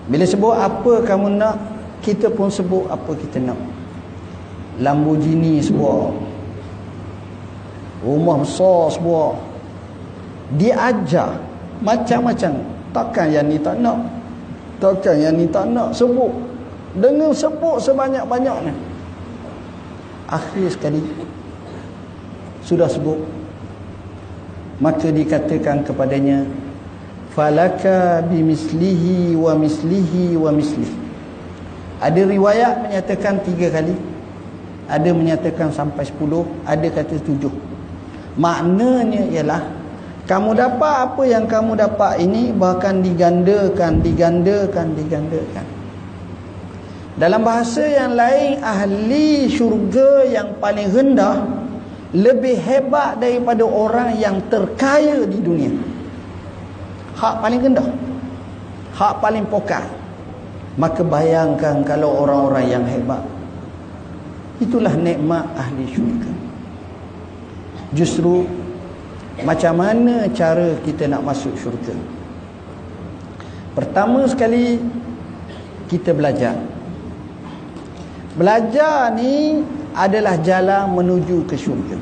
Bila 0.05 0.21
sebut 0.21 0.53
apa 0.53 1.01
kamu 1.01 1.33
nak? 1.33 1.57
Kita 2.05 2.29
pun 2.29 2.53
sebut 2.53 2.85
apa 2.93 3.09
kita 3.17 3.41
nak? 3.41 3.57
Lamborghini 4.77 5.57
sebuah. 5.61 6.13
Rumah 8.05 8.37
besar 8.45 8.93
sebuah. 8.93 9.33
Dia 10.57 10.93
ajar 10.93 11.50
Macam-macam. 11.81 12.53
Takkan 12.91 13.27
yang 13.33 13.45
ni 13.49 13.57
tak 13.57 13.77
nak. 13.81 13.97
Takkan 14.77 15.15
yang 15.17 15.35
ni 15.35 15.45
tak 15.49 15.67
nak. 15.69 15.91
Sebut. 15.91 16.31
Dengan 16.95 17.33
sebut 17.33 17.81
sebanyak-banyaknya. 17.81 18.73
Akhir 20.29 20.71
sekali. 20.71 21.01
Sudah 22.63 22.87
sebut. 22.87 23.17
Maka 24.81 25.13
dikatakan 25.13 25.85
kepadanya 25.85 26.45
falaka 27.35 28.25
bimislihi 28.25 29.37
wa 29.37 29.53
mislihi 29.53 30.33
wa 30.35 30.49
mislihi 30.49 31.01
ada 32.01 32.21
riwayat 32.25 32.89
menyatakan 32.89 33.45
tiga 33.45 33.69
kali. 33.69 33.93
Ada 34.89 35.13
menyatakan 35.13 35.69
sampai 35.69 36.01
sepuluh. 36.09 36.49
Ada 36.65 36.89
kata 36.89 37.21
tujuh. 37.21 37.53
Maknanya 38.41 39.29
ialah 39.29 39.61
kamu 40.31 40.55
dapat 40.55 40.95
apa 41.11 41.23
yang 41.27 41.43
kamu 41.43 41.75
dapat 41.75 42.23
ini 42.23 42.55
bahkan 42.55 43.03
digandakan 43.03 43.99
digandakan 43.99 44.95
digandakan. 44.95 45.67
Dalam 47.19 47.43
bahasa 47.43 47.83
yang 47.83 48.15
lain 48.15 48.63
ahli 48.63 49.51
syurga 49.51 50.23
yang 50.23 50.55
paling 50.63 50.87
rendah 50.87 51.43
lebih 52.15 52.55
hebat 52.63 53.19
daripada 53.19 53.67
orang 53.67 54.15
yang 54.15 54.39
terkaya 54.47 55.27
di 55.27 55.43
dunia. 55.43 55.75
Hak 57.19 57.43
paling 57.43 57.59
rendah 57.59 57.87
hak 58.95 59.17
paling 59.17 59.45
pokok. 59.49 59.85
Maka 60.79 61.03
bayangkan 61.03 61.83
kalau 61.83 62.23
orang-orang 62.23 62.65
yang 62.71 62.85
hebat. 62.87 63.19
Itulah 64.61 64.95
nikmat 64.95 65.43
ahli 65.57 65.83
syurga. 65.91 66.31
Justru 67.91 68.47
macam 69.41 69.73
mana 69.81 70.29
cara 70.29 70.77
kita 70.85 71.09
nak 71.09 71.25
masuk 71.25 71.53
syurga? 71.57 71.95
Pertama 73.73 74.27
sekali 74.27 74.77
kita 75.89 76.13
belajar. 76.13 76.55
Belajar 78.37 79.11
ni 79.15 79.59
adalah 79.91 80.39
jalan 80.39 80.93
menuju 80.95 81.43
ke 81.49 81.55
syurga. 81.57 81.97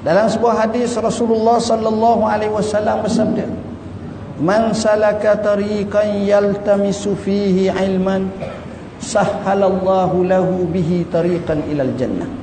Dalam 0.00 0.32
sebuah 0.32 0.66
hadis 0.66 0.96
Rasulullah 0.96 1.60
sallallahu 1.60 2.24
alaihi 2.24 2.56
wasallam 2.56 3.04
bersabda 3.04 3.44
Man 4.40 4.72
salaka 4.72 5.36
tariqan 5.36 6.24
yaltamisu 6.24 7.12
fihi 7.20 7.68
ilman 7.68 8.32
sahhalallahu 8.96 10.24
lahu 10.24 10.64
bihi 10.64 11.04
tariqan 11.12 11.60
ilal 11.68 11.92
jannah 12.00 12.39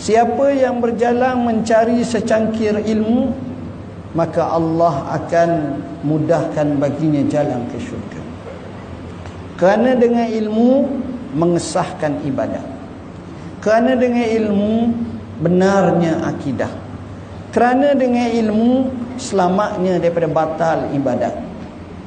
siapa 0.00 0.56
yang 0.56 0.80
berjalan 0.80 1.44
mencari 1.44 2.00
secangkir 2.00 2.80
ilmu 2.80 3.36
maka 4.16 4.42
Allah 4.56 5.20
akan 5.20 5.50
mudahkan 6.02 6.80
baginya 6.80 7.22
jalan 7.28 7.68
ke 7.68 7.78
syurga. 7.78 8.22
Kerana 9.60 9.92
dengan 9.94 10.24
ilmu 10.24 10.88
mengesahkan 11.36 12.24
ibadah 12.26 12.80
kerana 13.60 13.92
dengan 13.92 14.24
ilmu 14.24 14.72
benarnya 15.44 16.24
akidah. 16.24 16.72
Kerana 17.52 17.92
dengan 17.92 18.28
ilmu 18.32 18.72
selamatnya 19.20 20.00
daripada 20.00 20.28
batal 20.32 20.78
ibadat. 20.96 21.34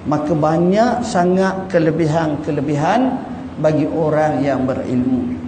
Maka 0.04 0.34
banyak 0.36 1.06
sangat 1.06 1.72
kelebihan-kelebihan 1.72 3.22
bagi 3.62 3.88
orang 3.88 4.44
yang 4.44 4.68
berilmu 4.68 5.43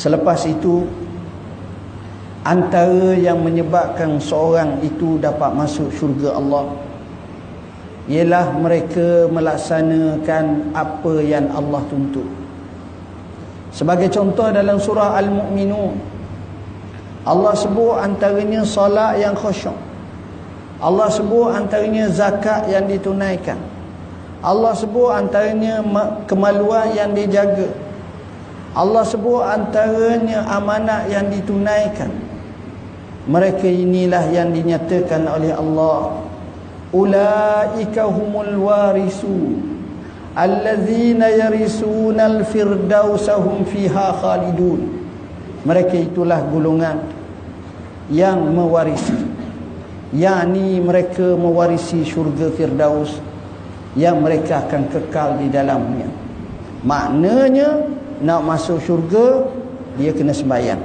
selepas 0.00 0.48
itu 0.48 0.88
antara 2.40 3.12
yang 3.20 3.44
menyebabkan 3.44 4.16
seorang 4.16 4.80
itu 4.80 5.20
dapat 5.20 5.52
masuk 5.52 5.92
syurga 5.92 6.40
Allah 6.40 6.72
ialah 8.08 8.56
mereka 8.56 9.28
melaksanakan 9.28 10.72
apa 10.72 11.14
yang 11.20 11.52
Allah 11.52 11.84
tuntut 11.92 12.24
sebagai 13.76 14.08
contoh 14.08 14.48
dalam 14.48 14.80
surah 14.80 15.20
Al-Mu'minun 15.20 16.00
Allah 17.28 17.52
sebut 17.52 18.00
antaranya 18.00 18.64
solat 18.64 19.20
yang 19.20 19.36
khusyuk 19.36 19.76
Allah 20.80 21.12
sebut 21.12 21.52
antaranya 21.52 22.08
zakat 22.08 22.64
yang 22.72 22.88
ditunaikan. 22.88 23.60
Allah 24.40 24.72
sebut 24.72 25.12
antaranya 25.12 25.84
kemaluan 26.24 26.96
yang 26.96 27.12
dijaga. 27.12 27.68
Allah 28.70 29.02
sebut 29.02 29.42
antaranya 29.42 30.46
amanat 30.46 31.10
yang 31.10 31.26
ditunaikan. 31.26 32.10
Mereka 33.26 33.66
inilah 33.66 34.30
yang 34.30 34.54
dinyatakan 34.54 35.26
oleh 35.26 35.52
Allah. 35.54 36.22
Ulaika 36.90 38.10
humul 38.10 38.66
warisu 38.66 39.58
allazina 40.34 41.30
yarisunal 41.30 42.46
firdausahum 42.46 43.66
fiha 43.66 44.14
khalidun. 44.18 44.86
Mereka 45.66 46.10
itulah 46.10 46.42
golongan 46.50 46.98
yang 48.10 48.42
mewarisi 48.50 49.30
yakni 50.10 50.82
mereka 50.82 51.38
mewarisi 51.38 52.02
syurga 52.02 52.50
firdaus 52.50 53.22
yang 53.94 54.18
mereka 54.18 54.66
akan 54.66 54.90
kekal 54.90 55.38
di 55.38 55.46
dalamnya 55.46 56.10
maknanya 56.82 57.86
nak 58.20 58.40
masuk 58.44 58.78
syurga 58.84 59.48
dia 59.96 60.12
kena 60.12 60.36
sembahyang. 60.36 60.80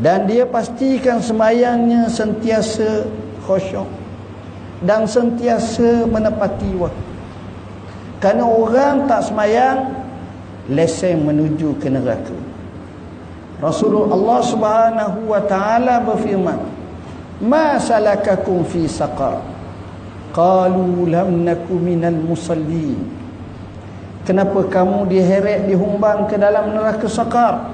Dan 0.00 0.24
dia 0.24 0.48
pastikan 0.48 1.20
sembahyangnya 1.20 2.08
sentiasa 2.08 3.04
khusyuk 3.44 3.84
dan 4.80 5.04
sentiasa 5.04 6.08
menepati 6.08 6.70
waktu. 6.80 7.08
Kerana 8.20 8.44
orang 8.48 9.04
tak 9.08 9.28
sembahyang 9.28 9.78
lesen 10.72 11.24
menuju 11.24 11.76
ke 11.80 11.88
neraka. 11.92 12.36
Rasulullah 13.60 14.40
Subhanahu 14.40 15.28
wa 15.28 15.40
taala 15.44 16.00
berfirman 16.00 16.60
ma 17.44 17.76
salakakum 17.76 18.64
fi 18.64 18.88
saqar? 18.88 19.40
Qalu 20.32 21.12
lam 21.12 21.44
naku 21.44 21.76
minal 21.76 22.16
musallin 22.16 23.19
kenapa 24.24 24.64
kamu 24.68 25.08
diheret 25.08 25.68
dihumbang 25.68 26.28
ke 26.28 26.36
dalam 26.36 26.76
neraka 26.76 27.08
saqar 27.08 27.70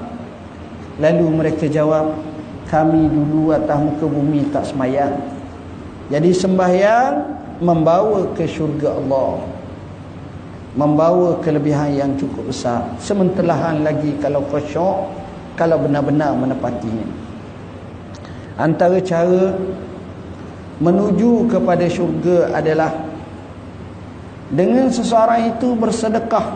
lalu 0.97 1.25
mereka 1.29 1.69
jawab 1.69 2.17
kami 2.67 3.07
dulu 3.07 3.55
atas 3.55 3.79
muka 3.79 4.05
bumi 4.05 4.51
tak 4.51 4.67
semayang. 4.67 5.15
Jadi 6.11 6.35
sembahyang 6.35 7.13
membawa 7.63 8.27
ke 8.35 8.43
syurga 8.43 8.95
Allah. 8.95 9.43
Membawa 10.77 11.41
kelebihan 11.41 11.95
yang 11.95 12.11
cukup 12.19 12.53
besar. 12.53 12.85
Sementelahan 13.01 13.81
lagi 13.81 14.13
kalau 14.21 14.45
khusyuk 14.51 15.09
kalau 15.57 15.79
benar-benar 15.81 16.37
menepatinya. 16.37 17.07
Antara 18.61 19.01
cara 19.01 19.57
menuju 20.77 21.49
kepada 21.49 21.87
syurga 21.89 22.53
adalah 22.53 22.93
dengan 24.47 24.87
seseorang 24.87 25.57
itu 25.57 25.75
bersedekah 25.75 26.55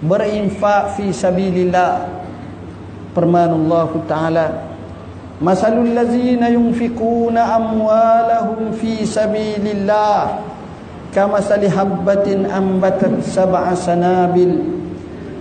berinfak 0.00 0.94
fi 0.96 1.10
sabilillah. 1.10 2.20
Firmanullah 3.12 3.90
taala 4.06 4.46
masalul 5.42 5.90
ladzina 5.90 6.50
yunfikuna 6.54 7.58
amwalahum 7.58 8.70
fi 8.78 9.02
sabilillah 9.02 10.38
kamasali 11.10 11.66
habbatin 11.66 12.46
ambatat 12.46 13.22
sab'a 13.26 13.74
sanabil 13.74 14.62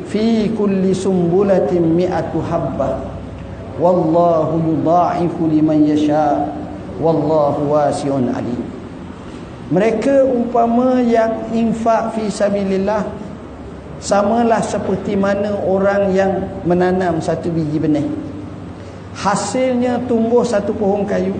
fi 0.09 0.49
kulli 0.57 0.95
sumbulatin 0.95 1.85
mi'atu 1.85 2.41
habbah 2.41 2.97
wallahu 3.77 4.57
yudha'ifu 4.57 5.49
liman 5.53 5.85
yasha 5.85 6.49
wallahu 6.97 7.77
wasi'un 7.77 8.33
alim 8.33 8.66
mereka 9.67 10.23
umpama 10.23 11.03
yang 11.03 11.51
infak 11.51 12.15
fi 12.15 12.31
sabilillah 12.31 13.03
samalah 13.99 14.63
seperti 14.63 15.19
mana 15.19 15.59
orang 15.59 16.15
yang 16.15 16.39
menanam 16.63 17.19
satu 17.19 17.51
biji 17.51 17.75
benih. 17.75 18.07
Hasilnya 19.17 20.07
tumbuh 20.07 20.45
satu 20.47 20.71
pohon 20.71 21.03
kayu 21.03 21.35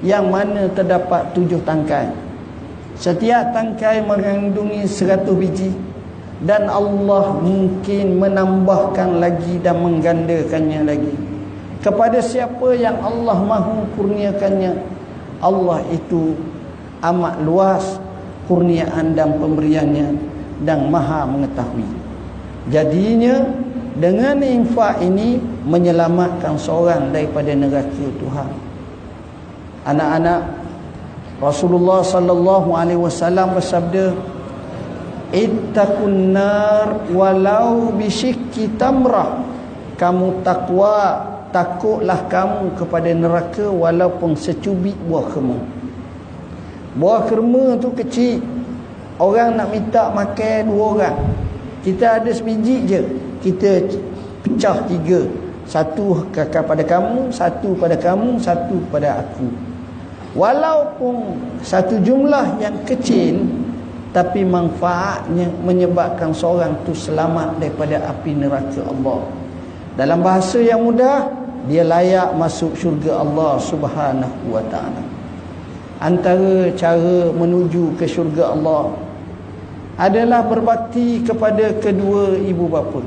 yang 0.00 0.32
mana 0.32 0.70
terdapat 0.72 1.28
tujuh 1.36 1.60
tangkai. 1.66 2.08
Setiap 2.96 3.52
tangkai 3.52 4.00
mengandungi 4.00 4.88
seratus 4.88 5.36
biji 5.36 5.70
dan 6.48 6.72
Allah 6.72 7.36
mungkin 7.36 8.16
menambahkan 8.16 9.20
lagi 9.20 9.60
dan 9.60 9.76
menggandakannya 9.82 10.80
lagi. 10.88 11.14
Kepada 11.82 12.22
siapa 12.22 12.78
yang 12.78 12.96
Allah 13.02 13.42
mahu 13.42 13.90
kurniakannya 13.98 14.72
Allah 15.42 15.82
itu 15.90 16.38
amat 17.02 17.42
luas 17.42 17.98
kurniaan 18.46 19.18
dan 19.18 19.38
pemberiannya 19.38 20.14
dan 20.62 20.86
maha 20.90 21.26
mengetahui. 21.26 21.86
Jadinya 22.70 23.42
dengan 23.98 24.38
infak 24.40 25.02
ini 25.02 25.42
menyelamatkan 25.66 26.54
seorang 26.56 27.10
daripada 27.10 27.52
neraka 27.52 28.06
Tuhan. 28.22 28.50
Anak-anak 29.82 30.40
Rasulullah 31.42 32.06
sallallahu 32.06 32.70
alaihi 32.78 33.02
wasallam 33.02 33.58
bersabda 33.58 34.14
ittaqun 35.34 36.38
nar 36.38 37.02
walau 37.10 37.90
bisyikki 37.98 38.78
tamrah. 38.78 39.42
Kamu 39.98 40.46
takwa 40.46 41.30
takutlah 41.50 42.26
kamu 42.30 42.78
kepada 42.78 43.10
neraka 43.10 43.66
walaupun 43.68 44.38
secubit 44.38 44.96
buah 45.06 45.26
kerma 45.30 45.81
buah 46.96 47.28
kerma 47.28 47.76
tu 47.80 47.92
kecil. 47.94 48.42
Orang 49.20 49.54
nak 49.54 49.70
minta 49.70 50.10
makan 50.10 50.60
dua 50.66 50.84
orang. 50.98 51.18
Kita 51.86 52.18
ada 52.18 52.30
sebiji 52.32 52.88
je. 52.88 53.00
Kita 53.42 53.86
pecah 54.42 54.82
tiga. 54.88 55.20
Satu 55.62 56.26
kepada 56.34 56.82
kamu 56.82 57.30
satu 57.30 57.72
pada 57.78 57.94
kamu 57.94 58.36
satu 58.42 58.82
pada 58.90 59.22
aku. 59.22 59.46
Walaupun 60.32 61.38
satu 61.60 62.00
jumlah 62.02 62.58
yang 62.58 62.74
kecil 62.88 63.46
tapi 64.12 64.44
manfaatnya 64.44 65.48
menyebabkan 65.64 66.36
seorang 66.36 66.76
tu 66.84 66.92
selamat 66.92 67.56
daripada 67.56 68.00
api 68.12 68.36
neraka 68.36 68.80
Allah. 68.84 69.24
Dalam 69.96 70.20
bahasa 70.20 70.60
yang 70.60 70.84
mudah 70.84 71.28
dia 71.68 71.84
layak 71.84 72.34
masuk 72.36 72.74
syurga 72.74 73.22
Allah 73.22 73.60
Subhanahu 73.60 74.50
wa 74.50 74.64
taala. 74.68 75.11
Antara 76.02 76.74
cara 76.74 77.30
menuju 77.30 77.94
ke 77.94 78.10
syurga 78.10 78.50
Allah 78.50 78.90
adalah 79.94 80.42
berbakti 80.42 81.22
kepada 81.22 81.78
kedua 81.78 82.34
ibu 82.42 82.66
bapa. 82.66 83.06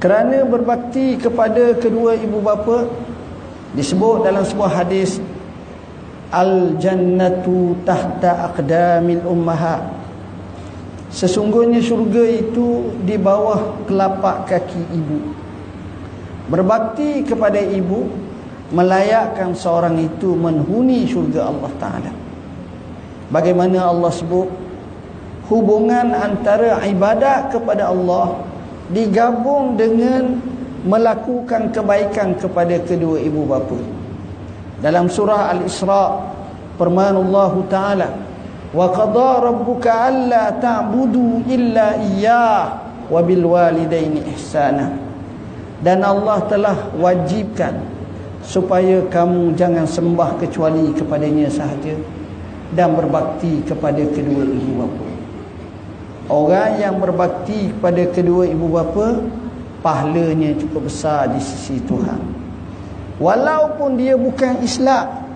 Kerana 0.00 0.48
berbakti 0.48 1.20
kepada 1.20 1.76
kedua 1.76 2.16
ibu 2.16 2.40
bapa 2.40 2.88
disebut 3.76 4.24
dalam 4.24 4.40
sebuah 4.40 4.72
hadis 4.72 5.20
al 6.32 6.76
jannatu 6.80 7.76
tahta 7.84 8.52
aqdamil 8.52 9.24
ummahat 9.28 9.80
sesungguhnya 11.08 11.80
syurga 11.80 12.20
itu 12.24 12.92
di 13.04 13.16
bawah 13.16 13.80
telapak 13.88 14.48
kaki 14.48 14.82
ibu 14.92 15.18
Berbakti 16.48 17.28
kepada 17.28 17.60
ibu 17.60 18.08
melayakkan 18.68 19.56
seorang 19.56 19.96
itu 19.96 20.36
menghuni 20.36 21.08
syurga 21.08 21.48
Allah 21.48 21.72
Taala. 21.80 22.12
Bagaimana 23.32 23.88
Allah 23.92 24.12
sebut 24.12 24.48
hubungan 25.48 26.12
antara 26.12 26.84
ibadat 26.84 27.52
kepada 27.52 27.88
Allah 27.88 28.40
digabung 28.92 29.76
dengan 29.76 30.40
melakukan 30.84 31.72
kebaikan 31.72 32.36
kepada 32.36 32.76
kedua 32.84 33.20
ibu 33.20 33.44
bapa. 33.44 33.76
Dalam 34.78 35.10
surah 35.10 35.52
Al-Isra 35.58 36.04
firman 36.78 37.16
Allah 37.18 37.52
Taala, 37.66 38.08
"Wa 38.70 38.86
qada 38.92 39.48
rabbuka 39.48 39.90
alla 40.12 40.54
ta'budu 40.54 41.44
illa 41.48 41.98
iyyah 41.98 42.62
wa 43.08 43.20
bil 43.24 43.44
walidaini 43.48 44.22
ihsana." 44.36 44.92
Dan 45.82 46.04
Allah 46.04 46.38
telah 46.46 46.76
wajibkan 46.94 47.97
supaya 48.48 49.04
kamu 49.12 49.52
jangan 49.60 49.84
sembah 49.84 50.40
kecuali 50.40 50.96
kepadanya 50.96 51.52
sahaja 51.52 51.92
dan 52.72 52.96
berbakti 52.96 53.60
kepada 53.68 54.00
kedua 54.08 54.40
ibu 54.48 54.72
bapa. 54.80 55.06
Orang 56.32 56.80
yang 56.80 56.96
berbakti 56.96 57.76
kepada 57.76 58.08
kedua 58.08 58.48
ibu 58.48 58.72
bapa 58.72 59.20
pahalanya 59.84 60.56
cukup 60.56 60.88
besar 60.88 61.28
di 61.28 61.40
sisi 61.44 61.76
Tuhan. 61.84 62.20
Walaupun 63.20 64.00
dia 64.00 64.16
bukan 64.16 64.64
Islam. 64.64 65.28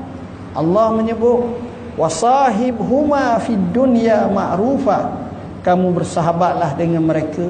Allah 0.57 0.89
menyebut 0.97 1.53
wasahib 2.01 2.81
huma 2.81 3.37
fid 3.45 3.61
dunya 3.77 4.25
ma'rufa. 4.33 5.21
Kamu 5.61 5.93
bersahabatlah 6.01 6.81
dengan 6.81 7.05
mereka 7.05 7.45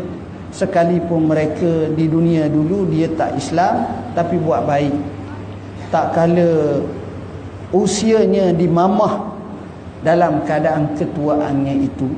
sekalipun 0.52 1.32
mereka 1.32 1.88
di 1.96 2.06
dunia 2.10 2.44
dulu 2.50 2.84
dia 2.92 3.08
tak 3.14 3.38
Islam 3.38 3.86
tapi 4.12 4.36
buat 4.42 4.66
baik. 4.66 5.21
Tak 5.92 6.16
kala 6.16 6.80
usianya 7.68 8.56
dimamah 8.56 9.36
dalam 10.00 10.40
keadaan 10.48 10.96
ketuaannya 10.96 11.84
itu. 11.84 12.08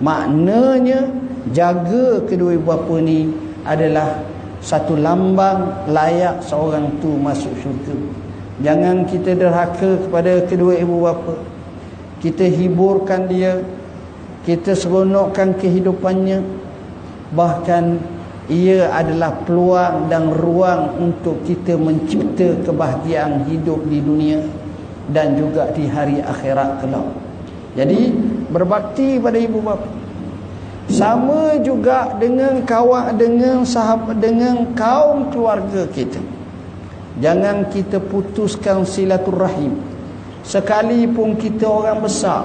Maknanya 0.00 1.12
jaga 1.52 2.24
kedua 2.24 2.56
ibu 2.56 2.64
bapa 2.64 2.96
ni 3.04 3.28
adalah 3.68 4.24
satu 4.64 4.96
lambang 4.96 5.88
layak 5.88 6.40
seorang 6.40 7.00
tu 7.04 7.16
masuk 7.20 7.52
syurga. 7.60 7.96
Jangan 8.60 9.08
kita 9.08 9.36
derhaka 9.36 10.00
kepada 10.04 10.44
kedua 10.48 10.80
ibu 10.80 11.04
bapa. 11.04 11.36
Kita 12.20 12.44
hiburkan 12.44 13.28
dia 13.28 13.60
kita 14.44 14.72
seronokkan 14.72 15.56
kehidupannya. 15.56 16.40
Bahkan 17.36 17.84
ia 18.50 18.90
adalah 18.90 19.30
peluang 19.46 20.10
dan 20.10 20.34
ruang 20.34 20.98
untuk 20.98 21.38
kita 21.46 21.78
mencipta 21.78 22.58
kebahagiaan 22.66 23.46
hidup 23.46 23.78
di 23.86 24.02
dunia 24.02 24.42
dan 25.14 25.38
juga 25.38 25.70
di 25.70 25.86
hari 25.86 26.18
akhirat 26.18 26.82
kelak 26.82 27.30
jadi 27.78 28.10
berbakti 28.50 29.22
pada 29.22 29.38
ibu 29.38 29.62
bapa. 29.62 29.86
Sama 30.90 31.54
juga 31.62 32.18
dengan 32.18 32.66
kawan 32.66 33.14
dengan 33.14 33.62
sahabat 33.62 34.18
dengan 34.18 34.74
kaum 34.74 35.30
keluarga 35.30 35.86
kita. 35.86 36.18
Jangan 37.22 37.70
kita 37.70 38.02
putuskan 38.02 38.82
silaturahim. 38.82 39.78
Sekalipun 40.42 41.38
kita 41.38 41.68
orang 41.68 42.02
besar, 42.02 42.42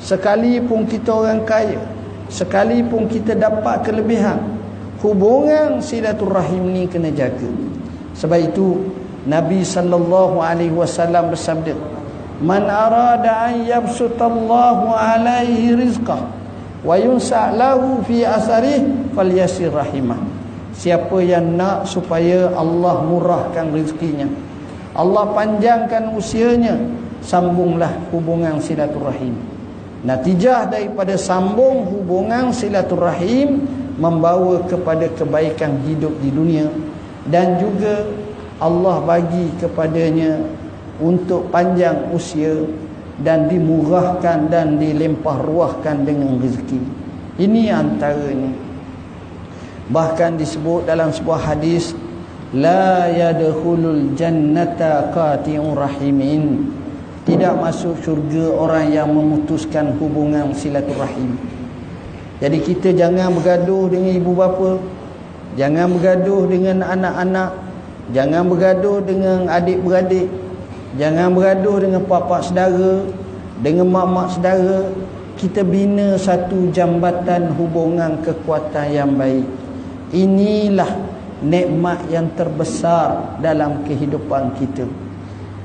sekalipun 0.00 0.88
kita 0.88 1.10
orang 1.12 1.44
kaya, 1.44 1.84
sekalipun 2.32 3.12
kita 3.12 3.36
dapat 3.36 3.84
kelebihan, 3.84 4.40
hubungan 5.02 5.82
silaturahim 5.82 6.70
ni 6.70 6.86
kena 6.86 7.10
jaga. 7.10 7.50
Sebab 8.14 8.38
itu 8.38 8.94
Nabi 9.26 9.66
sallallahu 9.66 10.38
alaihi 10.38 10.74
wasallam 10.74 11.34
bersabda, 11.34 11.74
Man 12.42 12.66
arada 12.66 13.50
an 13.50 13.62
yabsutallahu 13.62 14.90
alaihi 14.94 15.78
rizqah 15.78 16.26
wa 16.82 16.94
yunsa' 16.98 17.54
lahu 17.54 18.02
fi 18.02 18.26
asarih 18.26 18.82
falyasir 19.14 19.70
rahimah. 19.70 20.18
Siapa 20.74 21.22
yang 21.22 21.54
nak 21.54 21.86
supaya 21.86 22.50
Allah 22.56 23.04
murahkan 23.06 23.70
rezekinya, 23.70 24.26
Allah 24.96 25.30
panjangkan 25.30 26.16
usianya, 26.18 26.74
sambunglah 27.22 27.94
hubungan 28.10 28.58
silaturahim. 28.58 29.38
Natijah 30.02 30.66
daripada 30.66 31.14
sambung 31.14 31.86
hubungan 31.86 32.50
silaturahim 32.50 33.62
membawa 34.00 34.64
kepada 34.64 35.08
kebaikan 35.12 35.82
hidup 35.84 36.12
di 36.24 36.32
dunia 36.32 36.68
dan 37.28 37.60
juga 37.60 38.08
Allah 38.62 39.02
bagi 39.02 39.50
kepadanya 39.58 40.38
untuk 41.02 41.50
panjang 41.50 42.14
usia 42.14 42.62
dan 43.20 43.50
dimurahkan 43.50 44.48
dan 44.48 44.78
dilempah 44.78 45.42
ruahkan 45.42 46.06
dengan 46.06 46.38
rezeki. 46.38 46.80
Ini 47.42 47.74
antaranya. 47.74 48.52
Bahkan 49.90 50.38
disebut 50.38 50.86
dalam 50.86 51.10
sebuah 51.10 51.52
hadis 51.52 51.92
la 52.54 53.10
yadkhulul 53.10 54.14
jannata 54.14 55.10
qati'ur 55.10 55.76
rahimin. 55.76 56.70
Tidak 57.22 57.54
masuk 57.54 58.02
syurga 58.02 58.50
orang 58.50 58.90
yang 58.90 59.14
memutuskan 59.14 59.94
hubungan 59.98 60.50
silaturahim. 60.54 61.38
Jadi 62.42 62.58
kita 62.58 62.90
jangan 62.90 63.30
bergaduh 63.38 63.86
dengan 63.86 64.18
ibu 64.18 64.34
bapa, 64.34 64.82
jangan 65.54 65.94
bergaduh 65.94 66.50
dengan 66.50 66.82
anak-anak, 66.82 67.54
jangan 68.10 68.42
bergaduh 68.50 68.98
dengan 69.06 69.46
adik-beradik, 69.46 70.26
Jangan 70.92 71.32
bergaduh 71.32 71.80
dengan 71.80 72.04
papa 72.04 72.44
saudara, 72.44 73.08
dengan 73.64 73.88
mak-mak 73.88 74.36
saudara. 74.36 74.92
Kita 75.40 75.64
bina 75.64 76.20
satu 76.20 76.68
jambatan 76.68 77.56
hubungan 77.56 78.20
kekuatan 78.20 78.92
yang 78.92 79.16
baik. 79.16 79.48
Inilah 80.12 80.92
nikmat 81.40 82.04
yang 82.12 82.28
terbesar 82.36 83.40
dalam 83.40 83.80
kehidupan 83.88 84.52
kita. 84.60 84.84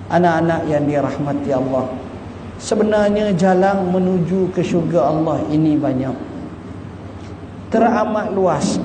Anak-anak 0.08 0.72
yang 0.72 0.88
dirahmati 0.88 1.52
Allah. 1.52 1.92
Sebenarnya 2.58 3.36
jalan 3.36 3.92
menuju 3.92 4.56
ke 4.56 4.64
syurga 4.64 5.12
Allah 5.12 5.44
ini 5.52 5.76
banyak. 5.76 6.16
Teramat 7.68 8.32
luas. 8.32 8.80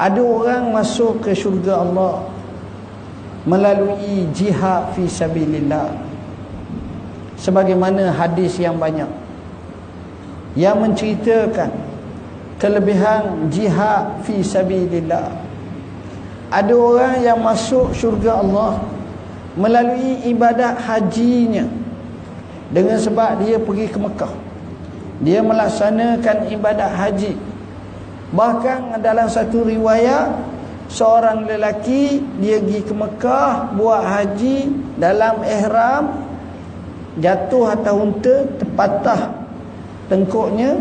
Ada 0.00 0.20
orang 0.20 0.72
masuk 0.72 1.24
ke 1.24 1.36
syurga 1.36 1.80
Allah 1.84 2.24
melalui 3.44 4.28
jihad 4.32 4.96
fi 4.96 5.04
sabilillah. 5.04 5.92
Sebagaimana 7.36 8.16
hadis 8.16 8.56
yang 8.56 8.80
banyak. 8.80 9.08
Yang 10.56 10.76
menceritakan 10.88 11.70
kelebihan 12.56 13.52
jihad 13.52 14.24
fi 14.24 14.40
sabilillah. 14.40 15.36
Ada 16.48 16.72
orang 16.72 17.20
yang 17.20 17.44
masuk 17.44 17.92
syurga 17.92 18.40
Allah 18.40 18.80
melalui 19.52 20.24
ibadat 20.28 20.80
hajinya 20.80 21.68
dengan 22.72 22.96
sebab 22.96 23.44
dia 23.44 23.60
pergi 23.60 23.86
ke 23.88 24.00
Mekah. 24.00 24.32
Dia 25.20 25.40
melaksanakan 25.40 26.52
ibadat 26.52 26.92
haji 26.92 27.55
bahkan 28.34 28.98
dalam 28.98 29.30
satu 29.30 29.62
riwayat 29.62 30.34
seorang 30.90 31.46
lelaki 31.46 32.22
dia 32.38 32.62
pergi 32.62 32.80
ke 32.86 32.94
Mekah 32.94 33.74
buat 33.74 34.02
haji 34.02 34.70
dalam 34.98 35.42
ihram 35.42 36.04
jatuh 37.18 37.74
atas 37.74 37.94
unta 37.94 38.36
terpatah 38.58 39.20
tengkuknya. 40.10 40.78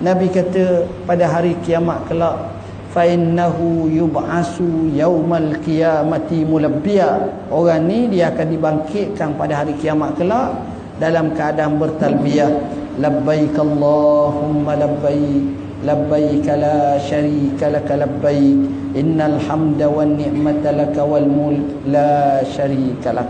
Nabi 0.00 0.32
kata 0.32 0.88
pada 1.04 1.28
hari 1.28 1.52
kiamat 1.60 2.08
kelak 2.08 2.40
fa 2.88 3.04
innahu 3.04 3.84
yub'asu 3.92 4.88
yaumal 4.96 5.60
qiyamati 5.60 6.48
mulabbiya. 6.48 7.28
Orang 7.52 7.84
ni 7.84 8.08
dia 8.08 8.32
akan 8.32 8.48
dibangkitkan 8.48 9.36
pada 9.36 9.60
hari 9.60 9.76
kiamat 9.76 10.16
kelak 10.16 10.56
dalam 10.96 11.36
keadaan 11.36 11.76
bertalbiyah. 11.76 12.48
Labbaik 12.96 13.56
allahumma 13.60 14.72
labbaik 14.76 15.69
syarika 15.84 17.66
lak 17.72 17.88
labbaik 17.88 18.58
innal 18.92 19.40
hamda 19.40 19.88
wan 19.88 20.16
ni'mata 20.20 20.76
laka 20.76 21.02
wal 21.04 21.24
mulk 21.24 21.84
la 21.88 22.44
syarika 22.44 23.16
lak 23.16 23.28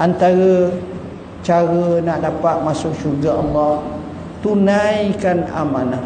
antara 0.00 0.72
cara 1.44 2.00
nak 2.00 2.20
dapat 2.24 2.56
masuk 2.64 2.92
syurga 3.00 3.40
Allah 3.40 3.80
tunaikan 4.40 5.44
amanah. 5.52 6.00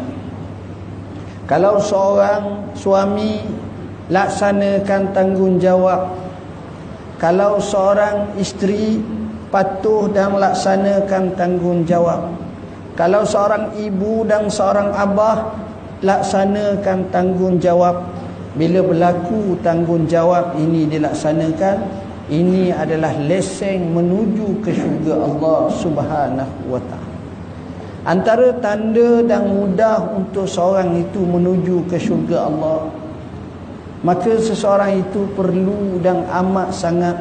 Kalau 1.45 1.79
seorang 1.79 2.73
suami 2.73 3.45
laksanakan 4.11 5.13
tanggungjawab 5.13 6.01
kalau 7.15 7.57
seorang 7.61 8.35
isteri 8.35 8.99
patuh 9.53 10.11
dan 10.11 10.35
laksanakan 10.35 11.31
tanggungjawab 11.37 12.21
kalau 12.95 13.27
seorang 13.27 13.75
ibu 13.75 14.23
dan 14.23 14.47
seorang 14.47 14.95
abah 14.95 15.51
laksanakan 15.99 17.11
tanggungjawab 17.11 18.07
bila 18.55 18.79
berlaku 18.79 19.59
tanggungjawab 19.59 20.55
ini 20.55 20.87
dilaksanakan 20.87 21.75
ini 22.31 22.71
adalah 22.71 23.11
leseng 23.27 23.91
menuju 23.91 24.63
ke 24.63 24.71
syurga 24.71 25.27
Allah 25.27 25.59
Subhanahu 25.75 26.71
wa 26.71 26.81
Antara 28.05 28.53
tanda 28.61 29.25
dan 29.25 29.49
mudah 29.49 30.13
untuk 30.13 30.45
seorang 30.45 30.93
itu 30.93 31.25
menuju 31.25 31.89
ke 31.89 31.97
syurga 31.97 32.45
Allah 32.45 32.85
Maka 34.05 34.37
seseorang 34.37 35.01
itu 35.01 35.25
perlu 35.33 35.97
dan 36.05 36.21
amat 36.29 36.69
sangat 36.69 37.17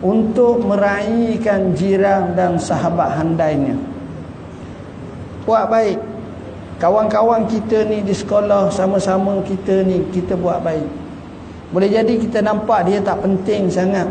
Untuk 0.00 0.64
meraihkan 0.64 1.76
jiran 1.76 2.32
dan 2.32 2.56
sahabat 2.56 3.20
handainya 3.20 3.91
Buat 5.44 5.70
baik 5.70 5.98
Kawan-kawan 6.82 7.46
kita 7.46 7.86
ni 7.86 8.02
di 8.02 8.14
sekolah 8.14 8.72
sama-sama 8.74 9.38
kita 9.46 9.86
ni 9.86 10.02
Kita 10.10 10.34
buat 10.34 10.62
baik 10.62 10.88
Boleh 11.70 11.88
jadi 11.88 12.14
kita 12.18 12.42
nampak 12.42 12.90
dia 12.90 12.98
tak 13.02 13.22
penting 13.22 13.70
sangat 13.70 14.10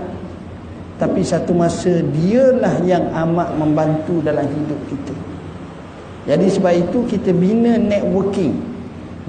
Tapi 1.01 1.21
satu 1.23 1.51
masa 1.51 1.99
dialah 1.99 2.79
yang 2.86 3.11
amat 3.11 3.55
membantu 3.59 4.23
dalam 4.23 4.47
hidup 4.47 4.79
kita 4.88 5.32
jadi 6.21 6.47
sebab 6.53 6.73
itu 6.77 6.99
kita 7.09 7.34
bina 7.34 7.82
networking. 7.82 8.53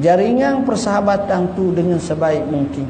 Jaringan 0.01 0.65
persahabatan 0.65 1.57
tu 1.57 1.73
dengan 1.73 1.97
sebaik 1.97 2.45
mungkin. 2.49 2.85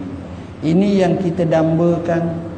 Ini 0.63 1.07
yang 1.07 1.15
kita 1.23 1.47
dambakan. 1.47 2.51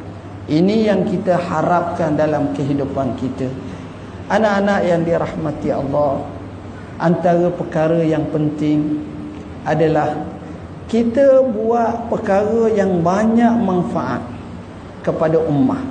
Ini 0.45 0.89
yang 0.93 1.05
kita 1.09 1.37
harapkan 1.37 2.13
dalam 2.17 2.53
kehidupan 2.53 3.17
kita. 3.17 3.49
Anak-anak 4.29 4.81
yang 4.85 5.01
dirahmati 5.05 5.69
Allah. 5.73 6.21
Antara 6.95 7.51
perkara 7.51 7.99
yang 7.99 8.23
penting 8.31 9.03
adalah 9.67 10.15
kita 10.87 11.43
buat 11.43 12.07
perkara 12.07 12.71
yang 12.71 13.03
banyak 13.03 13.51
manfaat 13.59 14.23
kepada 15.03 15.41
ummah. 15.43 15.81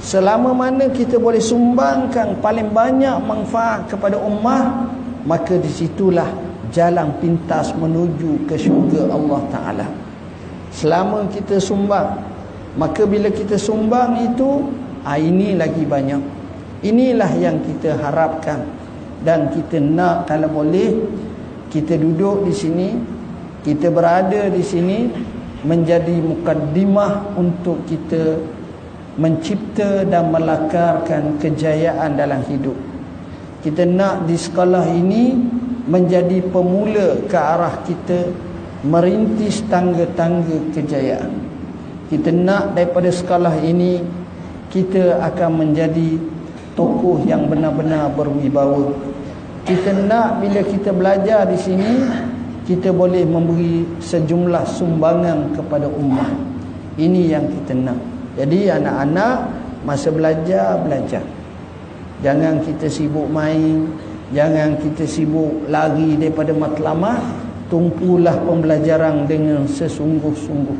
Selama 0.00 0.56
mana 0.56 0.88
kita 0.88 1.20
boleh 1.20 1.38
sumbangkan 1.38 2.40
paling 2.40 2.72
banyak 2.72 3.20
manfaat 3.20 3.84
kepada 3.86 4.16
ummah, 4.16 4.88
maka 5.28 5.60
disitulah 5.60 6.32
jalan 6.72 7.12
pintas 7.20 7.70
menuju 7.76 8.48
ke 8.48 8.56
syurga 8.56 9.04
Allah 9.12 9.40
Ta'ala. 9.52 9.86
Selama 10.72 11.28
kita 11.28 11.60
sumbang, 11.60 12.16
maka 12.80 13.04
bila 13.04 13.28
kita 13.28 13.60
sumbang 13.60 14.24
itu, 14.24 14.72
ah, 15.04 15.20
ini 15.20 15.58
lagi 15.58 15.84
banyak. 15.84 16.22
Inilah 16.80 17.30
yang 17.36 17.60
kita 17.60 18.00
harapkan. 18.00 18.79
Dan 19.20 19.52
kita 19.52 19.76
nak 19.80 20.28
kalau 20.28 20.48
boleh, 20.48 20.96
kita 21.68 21.96
duduk 22.00 22.48
di 22.48 22.54
sini, 22.56 22.88
kita 23.60 23.92
berada 23.92 24.48
di 24.48 24.64
sini, 24.64 25.12
menjadi 25.60 26.16
mukaddimah 26.24 27.36
untuk 27.36 27.84
kita 27.84 28.40
mencipta 29.20 30.08
dan 30.08 30.32
melakarkan 30.32 31.36
kejayaan 31.36 32.16
dalam 32.16 32.40
hidup. 32.48 32.76
Kita 33.60 33.84
nak 33.84 34.24
di 34.24 34.40
sekolah 34.40 34.88
ini 34.88 35.36
menjadi 35.84 36.40
pemula 36.48 37.20
ke 37.28 37.36
arah 37.36 37.84
kita 37.84 38.32
merintis 38.88 39.60
tangga-tangga 39.68 40.72
kejayaan. 40.72 41.32
Kita 42.08 42.32
nak 42.32 42.72
daripada 42.72 43.12
sekolah 43.12 43.60
ini 43.60 44.00
kita 44.72 45.20
akan 45.20 45.50
menjadi 45.60 46.16
tokoh 46.74 47.22
yang 47.26 47.46
benar-benar 47.50 48.12
berwibawa. 48.14 48.94
Kita 49.66 49.92
nak 50.06 50.40
bila 50.42 50.60
kita 50.64 50.90
belajar 50.90 51.46
di 51.46 51.58
sini 51.58 51.90
kita 52.64 52.94
boleh 52.94 53.26
memberi 53.26 53.82
sejumlah 53.98 54.62
sumbangan 54.66 55.58
kepada 55.58 55.90
umat. 55.90 56.30
Ini 56.94 57.34
yang 57.34 57.46
kita 57.50 57.74
nak. 57.74 57.98
Jadi 58.38 58.70
anak-anak 58.70 59.36
masa 59.82 60.08
belajar 60.14 60.78
belajar. 60.80 61.24
Jangan 62.20 62.60
kita 62.62 62.86
sibuk 62.86 63.26
main, 63.32 63.90
jangan 64.30 64.76
kita 64.78 65.08
sibuk 65.08 65.66
lari 65.72 66.20
daripada 66.20 66.52
matlamat, 66.52 67.18
tumpulah 67.72 68.36
pembelajaran 68.44 69.24
dengan 69.24 69.64
sesungguh-sungguh. 69.64 70.78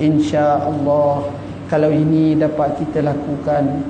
Insya-Allah 0.00 1.28
kalau 1.66 1.90
ini 1.90 2.38
dapat 2.38 2.78
kita 2.78 3.02
lakukan, 3.02 3.82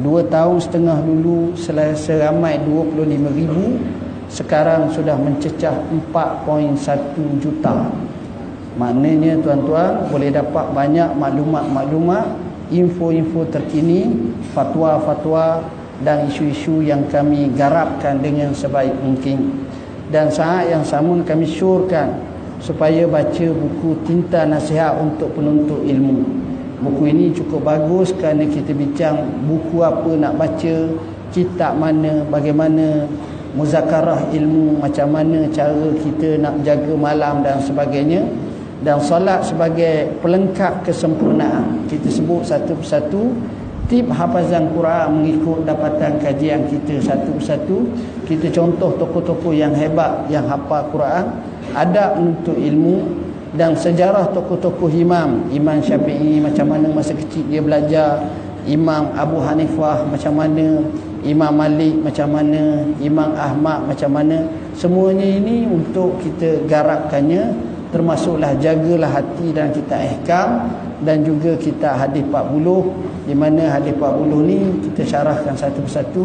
dua 0.00 0.22
tahun 0.26 0.62
setengah 0.62 0.98
dulu 1.02 1.54
seramai 1.94 2.62
25 2.62 3.38
ribu 3.38 3.78
sekarang 4.26 4.90
sudah 4.90 5.14
mencecah 5.18 5.74
4.1 6.14 7.42
juta 7.42 7.90
Maknanya 8.76 9.40
tuan-tuan 9.40 10.04
boleh 10.12 10.28
dapat 10.28 10.68
banyak 10.76 11.16
maklumat-maklumat, 11.16 12.28
info-info 12.68 13.48
terkini, 13.48 14.12
fatwa-fatwa 14.52 15.64
dan 16.04 16.28
isu-isu 16.28 16.84
yang 16.84 17.08
kami 17.08 17.48
garapkan 17.56 18.20
dengan 18.20 18.52
sebaik 18.52 18.92
mungkin. 19.00 19.64
Dan 20.12 20.28
saat 20.28 20.68
yang 20.68 20.84
sama 20.84 21.16
kami 21.24 21.48
syurkan 21.48 22.20
supaya 22.60 23.08
baca 23.08 23.46
buku 23.48 23.96
Tinta 24.04 24.44
Nasihat 24.44 24.92
untuk 25.00 25.32
Penuntut 25.32 25.80
Ilmu. 25.80 26.45
Buku 26.76 27.08
ini 27.08 27.32
cukup 27.32 27.64
bagus 27.64 28.12
kerana 28.12 28.44
kita 28.44 28.76
bincang 28.76 29.16
buku 29.48 29.80
apa 29.80 30.12
nak 30.12 30.36
baca, 30.36 30.76
kitab 31.32 31.72
mana, 31.80 32.20
bagaimana 32.28 33.08
muzakarah 33.56 34.28
ilmu, 34.28 34.76
macam 34.84 35.08
mana 35.08 35.48
cara 35.48 35.88
kita 35.96 36.36
nak 36.36 36.60
jaga 36.60 36.92
malam 36.92 37.40
dan 37.40 37.56
sebagainya. 37.64 38.28
Dan 38.76 39.00
solat 39.00 39.40
sebagai 39.40 40.20
pelengkap 40.20 40.84
kesempurnaan. 40.84 41.88
Kita 41.88 42.12
sebut 42.12 42.44
satu 42.44 42.76
persatu. 42.76 43.32
Tip 43.88 44.10
hafazan 44.12 44.68
Quran 44.76 45.22
mengikut 45.22 45.64
dapatan 45.64 46.20
kajian 46.20 46.68
kita 46.68 47.00
satu 47.00 47.40
persatu. 47.40 47.88
Kita 48.28 48.52
contoh 48.52 48.92
tokoh-tokoh 49.00 49.56
yang 49.56 49.72
hebat 49.72 50.28
yang 50.28 50.44
hafal 50.44 50.92
Quran. 50.92 51.24
Adab 51.72 52.20
untuk 52.20 52.60
ilmu 52.60 53.25
dan 53.56 53.72
sejarah 53.72 54.30
tokoh-tokoh 54.36 54.92
imam. 54.92 55.48
Imam 55.48 55.80
Syafi'i 55.80 56.38
macam 56.44 56.68
mana 56.68 56.92
masa 56.92 57.16
kecil 57.16 57.48
dia 57.48 57.64
belajar. 57.64 58.20
Imam 58.68 59.16
Abu 59.16 59.40
Hanifah 59.40 60.04
macam 60.04 60.36
mana. 60.36 60.84
Imam 61.24 61.52
Malik 61.56 61.96
macam 62.04 62.28
mana. 62.36 62.84
Imam 63.00 63.32
Ahmad 63.32 63.88
macam 63.88 64.12
mana. 64.12 64.44
Semuanya 64.76 65.24
ini 65.24 65.64
untuk 65.64 66.20
kita 66.20 66.68
garapkannya. 66.68 67.74
Termasuklah 67.96 68.52
jagalah 68.60 69.08
hati 69.08 69.56
dan 69.56 69.72
kita 69.72 70.04
ihkam. 70.04 70.68
Dan 71.00 71.24
juga 71.24 71.56
kita 71.56 71.96
hadis 71.96 72.24
40 72.24 73.28
di 73.28 73.34
mana 73.36 73.68
hadis 73.68 73.92
40 74.00 74.48
ni 74.48 74.58
kita 74.84 75.02
syarahkan 75.04 75.56
satu 75.56 75.80
persatu. 75.84 76.24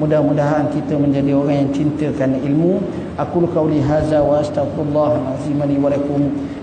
Mudah-mudahan 0.00 0.72
kita 0.72 0.96
menjadi 0.96 1.36
orang 1.36 1.56
yang 1.64 1.70
cintakan 1.76 2.40
ilmu. 2.40 2.80
Aku 3.20 3.44
qauli 3.52 3.84
hadza 3.84 4.24
wa 4.24 4.40
astaghfirullah 4.40 5.36
azim 5.36 5.60
li 5.60 5.76
wa 5.76 5.92
lakum 5.92 6.32